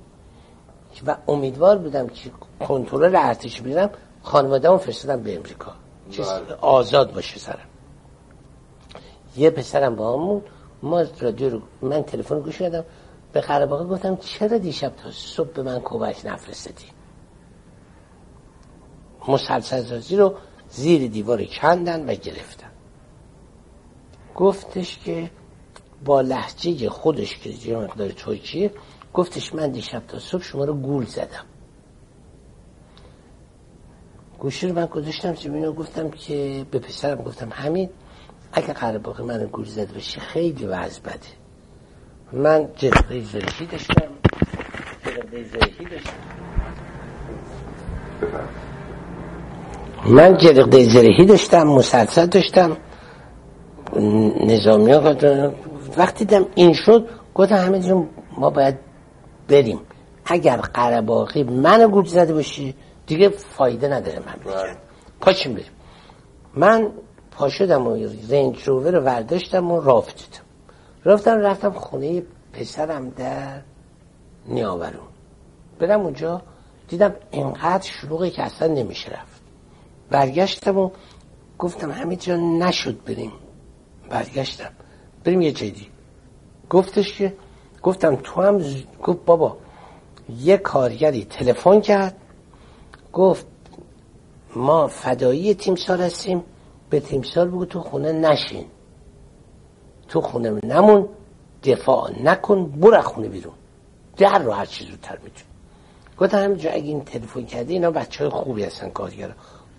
[1.08, 2.32] و امیدوار بودم که
[2.68, 3.90] کنترل ارتش بیرم
[4.24, 5.72] خانواده‌مو فرستادم به امریکا.
[6.12, 6.56] چیز بله.
[6.62, 7.68] آزاد باشه سرم.
[9.38, 10.42] یه پسرم با همون
[10.84, 12.84] ما رادیو رو من تلفن گوش کردم.
[13.34, 16.86] به قرباقه گفتم چرا دیشب تا صبح به من کمک نفرستدی
[19.28, 20.36] مسلسل رو
[20.70, 22.70] زیر دیوار کندن و گرفتن.
[24.36, 25.30] گفتش که
[26.06, 28.72] با لحجه خودش که یه مقدار توکیه
[29.14, 31.46] گفتش من دیشب تا صبح شما رو گول زدم.
[34.40, 37.90] گوشی رو من گذاشتم اینو گفتم که به پسرم گفتم همین
[38.54, 41.20] اگه قرار باقی من گول زده بشه خیلی وضع بده.
[42.34, 44.12] من جرقه زرشی داشتم.
[45.06, 46.14] جرقه زرشی داشتم.
[50.06, 52.78] من جرقه زرهی داشتم مسلسل داشتم.
[54.46, 55.16] نظامی ها
[55.98, 58.76] وقتی دم این شد گفتم همه جون ما باید
[59.48, 59.80] بریم.
[60.26, 62.76] اگر قرباقی من گوش زده باشی
[63.08, 64.54] دیگه فایده نداره من بگم.
[64.54, 64.78] بله.
[65.22, 65.72] پاشیم بریم.
[66.54, 66.90] من
[67.32, 67.96] پا شدم و
[68.30, 70.42] رنج روور رو ورداشتم و رافت
[71.06, 73.62] رفتم رفتم خونه پسرم در
[74.48, 75.08] نیاورون.
[75.80, 76.42] برم اونجا
[76.88, 79.35] دیدم اینقدر شلوغی که اصلا نمیشه رفت.
[80.10, 80.90] برگشتم و
[81.60, 83.32] گفتم همه جا نشد بریم.
[84.10, 84.72] برگشتم.
[85.24, 85.88] بریم یه جدی
[86.70, 87.34] گفتش که
[87.84, 88.62] گفتم تو هم
[89.04, 89.58] گفت بابا
[90.40, 92.16] یه کارگری تلفن کرد.
[93.14, 93.46] گفت
[94.56, 96.44] ما فدایی تیمسار هستیم
[96.90, 98.66] به تیمسار بگو تو خونه نشین.
[100.08, 101.10] تو خونه نمون
[101.64, 103.54] دفاع نکن برو خونه بیرون.
[104.18, 105.50] در رو هر چیز زودتر می‌تونی
[106.18, 109.36] گفتم همینجا اگه این تلفن کردی اینا بچه های خوبی هستن کارگر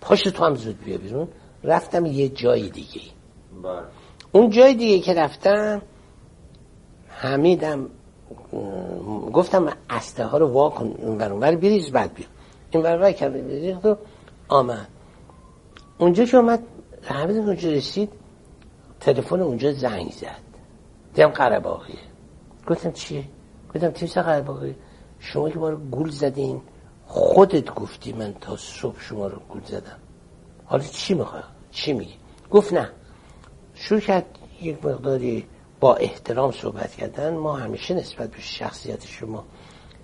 [0.06, 1.28] پاش تو هم زود بیا بیرون.
[1.64, 3.00] رفتم یه جای دیگه.
[3.62, 3.82] بله.
[4.32, 5.82] اون جای دیگه که رفتم
[7.08, 7.86] حمیدم
[9.32, 12.26] گفتم استه ها رو وا کن این ور بریز بعد بیا.
[12.70, 13.96] این ور کرد بریز و
[14.48, 14.88] آمد.
[15.98, 16.62] اونجا که اومد
[17.02, 18.12] حمید اونجا رسید
[19.00, 20.42] تلفن اونجا زنگ زد.
[21.14, 21.98] دیدم قرباقیه
[22.66, 23.24] گفتم چیه؟
[23.74, 24.74] گفتم تیمسا قرباقی
[25.18, 26.60] شما که ما رو گول زدین.
[27.06, 29.98] خودت گفتی من تا صبح شما رو گول زدم.
[30.64, 32.14] حالا چی می‌خوای؟ چی میگی؟
[32.50, 32.90] گفت نه.
[33.74, 34.26] شروع کرد
[34.62, 35.46] یک مقداری
[35.80, 37.34] با احترام صحبت کردن.
[37.34, 39.44] ما همیشه نسبت به شخصیت شما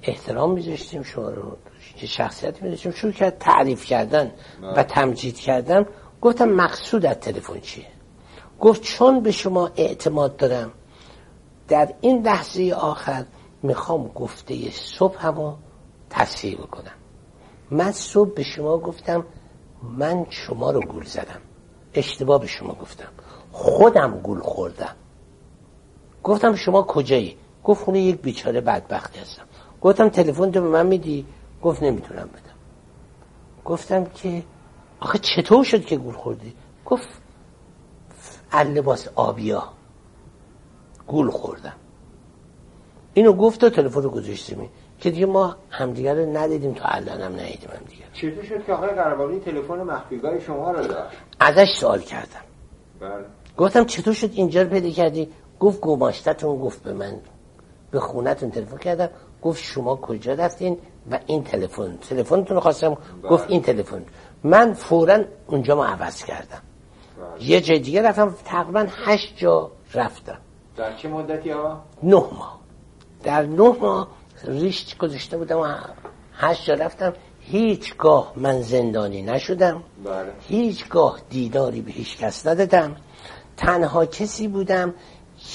[0.03, 1.57] احترام میذاشتیم شما رو
[1.97, 2.93] شخصیت میذاشتیم.
[2.93, 4.33] شروع کرد تعریف کردن
[4.77, 5.87] و تمجید کردن.
[6.21, 7.87] گفتم مقصود از تلفن چیه؟
[8.61, 10.73] گفت چون به شما اعتماد دارم
[11.69, 13.25] در این لحظه آخر
[13.63, 15.55] می‌خوام گفته صبح همو
[16.13, 16.93] تصحیح بکنم
[17.71, 19.25] من صبح به شما گفتم
[19.83, 21.41] من شما رو گول زدم.
[21.95, 23.09] اشتباه به شما گفتم.
[23.53, 24.97] خودم گول خوردم.
[26.23, 29.43] گفتم شما کجایی؟ گفت خونه یک بیچاره بدبختی هستم.
[29.81, 31.27] گفتم تلفن تو به من میدی؟
[31.63, 32.57] گفت نمی‌تونم بدم.
[33.65, 34.43] گفتم که
[35.01, 36.55] آخه چطور شد که گول خوردی؟
[36.87, 37.09] گفت
[38.55, 39.65] لباس آبیا
[41.07, 41.77] گول خوردم.
[43.15, 44.71] اینو گفت و تلفن رو گذاشتیم
[45.03, 48.73] که دیگه ما همدیگر رو ندیدیم تا الان هم ندیدیم هم دیگه چطور شد که
[48.73, 52.41] آقای قربانی تلفن مخفیگاه شما رو داشت ازش سوال کردم.
[53.01, 53.25] بله.
[53.57, 55.29] گفتم چطور شد اینجا رو پیدا کردی؟
[55.61, 57.15] گفت گماشتتون گفت به من
[57.91, 59.09] به خونتون تلفن کردم.
[59.43, 60.79] گفت شما کجا رفتین
[61.11, 62.97] و این تلفن تلفنتون خواستم.
[63.31, 64.05] گفت این تلفن.
[64.45, 66.63] من فورا اونجا ما عوض کردم.
[67.41, 70.39] یه جای دیگه رفتم تقریبا هشت جا رفتم.
[70.77, 72.61] در چه مدتی ها؟ نه ماه.
[73.23, 74.09] در نه ماه
[74.45, 75.67] ریشت گذاشته بودم و
[76.35, 77.13] هشت جا رفتم.
[77.41, 79.83] هیچگاه من زندانی نشدم.
[80.05, 80.33] بله.
[80.49, 82.97] هیچگاه دیداری به هیچ کس ندادم.
[83.57, 84.95] تنها کسی بودم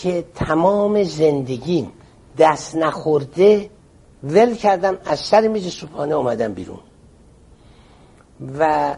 [0.01, 1.91] که تمام زندگیم
[2.37, 3.69] دست نخورده
[4.23, 6.79] ول کردم از سر میز صبحانه اومدم بیرون.
[8.59, 8.97] و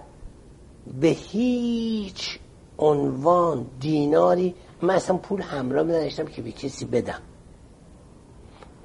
[1.01, 2.39] به هیچ
[2.77, 7.21] عنوان دیناری من اصلا پول همراه نداشتم که به کسی بدم.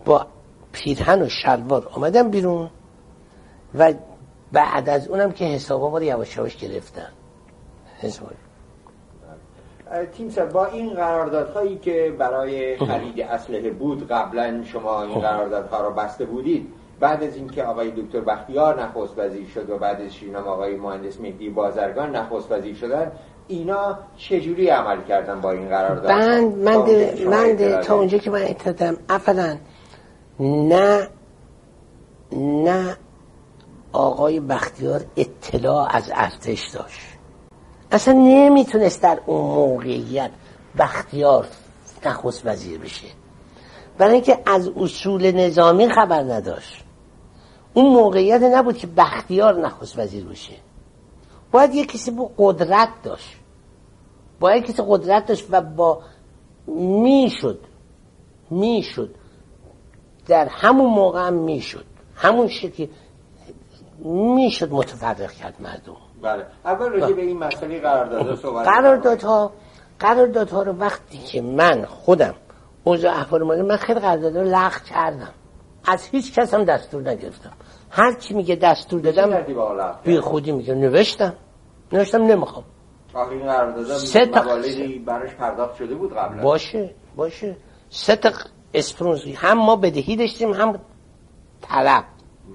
[0.04, 0.26] با
[0.74, 2.70] پیرهن و شلوار آمدم بیرون
[3.78, 3.92] و
[4.52, 7.08] بعد از اونم که حسابا ما رو یواش یواش گرفتن.
[8.00, 8.30] حسابا
[10.12, 15.90] تیم سر با این قراردادهایی که برای خرید اسلحه بود قبلا شما این قراردادها را
[15.90, 20.48] بسته بودید بعد از اینکه آقای دکتر بختیار نخست وزیر شد و بعد از شینم
[20.48, 23.12] آقای مهندس مهدی بازرگان نخست وزیر شدن
[23.48, 26.76] اینا چجوری عمل کردن با این قرارداد من من
[27.26, 29.56] من تا اونجا که من اطلاعاتم اولا
[30.40, 31.08] نه
[32.32, 32.96] نه.
[33.92, 37.00] آقای بختیار اطلاع از ارتش داشت.
[37.92, 40.30] اصلا نمی‌تونست در اون موقعیت
[40.78, 41.48] بختیار
[42.06, 43.06] نخست وزیر بشه.
[43.98, 46.84] برای اینکه از اصول نظامی خبر نداشت.
[47.74, 50.54] اون موقعیت نبود که بختیار نخست وزیر بشه.
[51.52, 53.36] باید یه کسی با قدرت داشت.
[54.40, 56.02] باید کسی قدرت داشت و با
[56.66, 57.60] می‌شد
[58.50, 59.14] می‌شد
[60.26, 61.84] در همون موقع هم می‌شد.
[62.16, 62.90] همون شکلی
[64.34, 65.96] می‌شد متفرق کرد مردم.
[66.22, 66.46] بله.
[66.64, 69.52] اول راجع به این مسئله قراردادها صحبت قراردادها
[70.00, 72.34] قراردادها رو وقتی که من خودم
[72.84, 75.32] اوضاع احوال مالی من خیلی قراردادها رو لغو کردم.
[75.86, 77.52] از هیچ کس هم دستور نگرفتم.
[77.90, 79.44] هر کی میگه دستور دادم
[80.04, 81.34] بی خودی میگه نوشتم.
[81.92, 82.64] نوشتم نمی‌خوام.
[83.96, 84.42] سه تا-
[85.06, 86.42] براش پرداخت شده بود قبلا.
[86.42, 87.56] باشه باشه.
[87.90, 88.30] سه تا
[88.74, 89.26] Spruance.
[89.36, 90.80] هم ما بدهی داشتیم هم
[91.62, 92.04] طلب.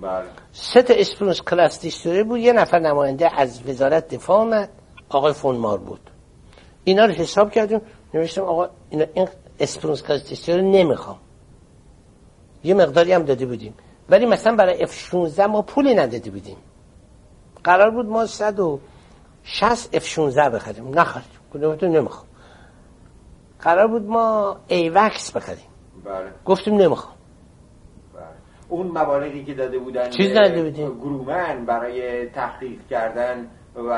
[0.02, 0.24] بله.
[0.52, 2.40] سه تا Spruance class destroyer بود.
[2.40, 4.70] یه نفر نماینده از وزارت دفاع آمد
[5.10, 6.00] آقای فون ماربود.
[6.84, 7.82] اینا رو حساب کردیم.
[8.14, 9.28] نوشتم آقا اینا این
[9.60, 11.18] Spruance class destroyer نمی‌خوام.
[12.64, 13.74] یه مقداری هم داده بودیم.
[14.10, 16.58] ولی مثلا برای F 16 ما پولی نداده بودیم.
[17.64, 21.00] قرار بود ما 160 F 16 بخریم.
[21.00, 21.26] نخریم.
[21.54, 22.26] گفتم نمی‌خوام.
[23.60, 25.69] قرار بود ما AWACS بخریم.
[26.06, 26.32] بله.
[26.46, 27.16] گفتیم نمی‌خوام.
[28.14, 28.24] بله.
[28.70, 31.00] اون مبالغی که داده بودن چیز به نداده بودیم.
[31.00, 33.90] گرومن برای تحقیق کردن و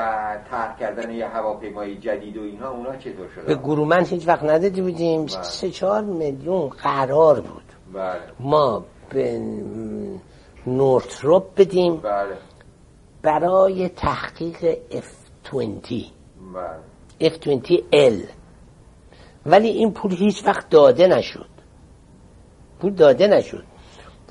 [0.50, 4.82] طرح کردن یه هواپیمای جدید و اینها اونا چطور به شده گرومن هیچ وقت نداده
[4.82, 5.26] بودیم.
[5.26, 5.42] بله.
[5.42, 7.62] سه چهار میلیون قرار بود.
[7.94, 8.20] بله.
[8.40, 9.40] ما به
[10.66, 11.96] نورتروپ بدیم.
[11.96, 12.36] بله.
[13.22, 15.54] برای تحقیق F-20
[16.54, 17.30] بله.
[17.30, 18.28] F-20L
[19.46, 21.51] ولی این پول هیچ وقت داده نشد.
[22.82, 23.64] پول داده نشد.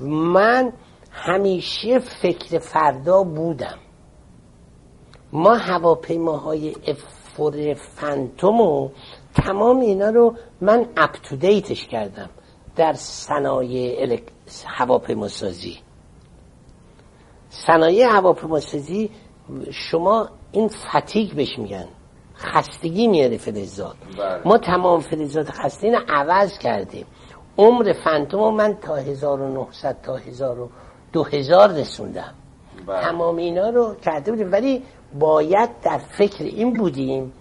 [0.00, 0.72] من
[1.10, 3.78] همیشه فکر فردا بودم.
[5.32, 8.88] ما هواپیماهای افور فنتوم و
[9.34, 12.30] تمام اینا رو من اپ تو دیتش کردم
[12.76, 14.30] در صنایع الک-
[14.66, 15.78] هواپیماسازی.
[17.50, 19.10] صنایع هواپیماسازی
[19.70, 21.88] شما این فتیگ بهش میگن.
[22.36, 23.96] خستگی میاره فلزات.
[24.18, 24.42] بله.
[24.44, 27.06] ما تمام فلزات خسته رو عوض کردیم.
[27.58, 30.68] عمر فنتوم رو من تا 1900 تا 1000 و
[31.12, 32.34] 2000 رسوندم
[32.86, 33.00] بله.
[33.00, 34.82] تمام اینا رو کرده بودیم ولی
[35.18, 37.32] باید در فکر این بودیم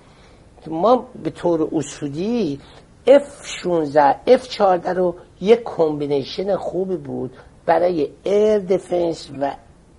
[0.64, 2.60] که ما به طور اصولی
[3.08, 9.52] F16 F14 رو یک combination خوبی بود برای air defense و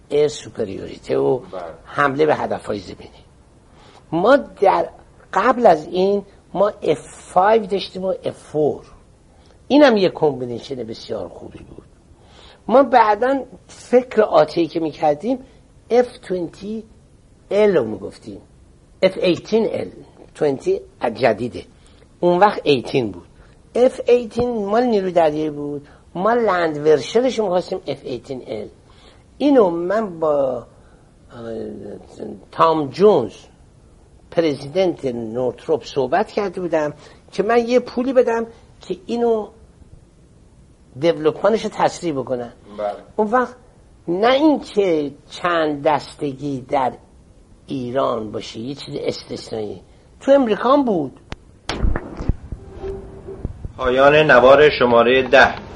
[0.08, 1.62] air superiority و بله.
[1.84, 3.24] حمله به هدف های زمینی
[4.12, 4.88] ما در
[5.32, 6.22] قبل از این
[6.54, 7.36] ما F5
[7.70, 8.91] داشتیم و F4
[9.68, 11.86] این هم یک combination بسیار خوبی بود.
[12.68, 15.38] ما بعدا فکر آتی که می‌کردیم
[15.90, 16.82] F20
[17.50, 18.40] L رو می‌گفتیم.
[19.02, 19.86] F18L
[20.40, 20.68] 20
[21.00, 21.64] از جدیده.
[22.20, 23.26] اون وقت 18 بود.
[23.74, 25.88] F18 مال نیروی دریایی بود.
[26.14, 28.68] ما لند ورشنش رو می‌خواستیم F18L
[29.38, 30.66] اینو من با
[32.52, 33.32] تام جونز
[34.30, 36.94] پرزیدنت نورتروپ صحبت کرده بودم
[37.32, 38.46] که من یه پولی بدم
[38.88, 39.48] که اینو
[40.98, 42.52] دیولوپمنش رو تسریع بکنن.
[42.78, 42.96] بله.
[43.16, 43.56] اون وقت
[44.08, 46.92] نه اینکه چند دستگی در
[47.66, 49.82] ایران باشه یه چیز استثنایی.
[50.20, 51.20] تو امریکا هم بود.
[53.76, 55.71] پایان نوار شماره ده.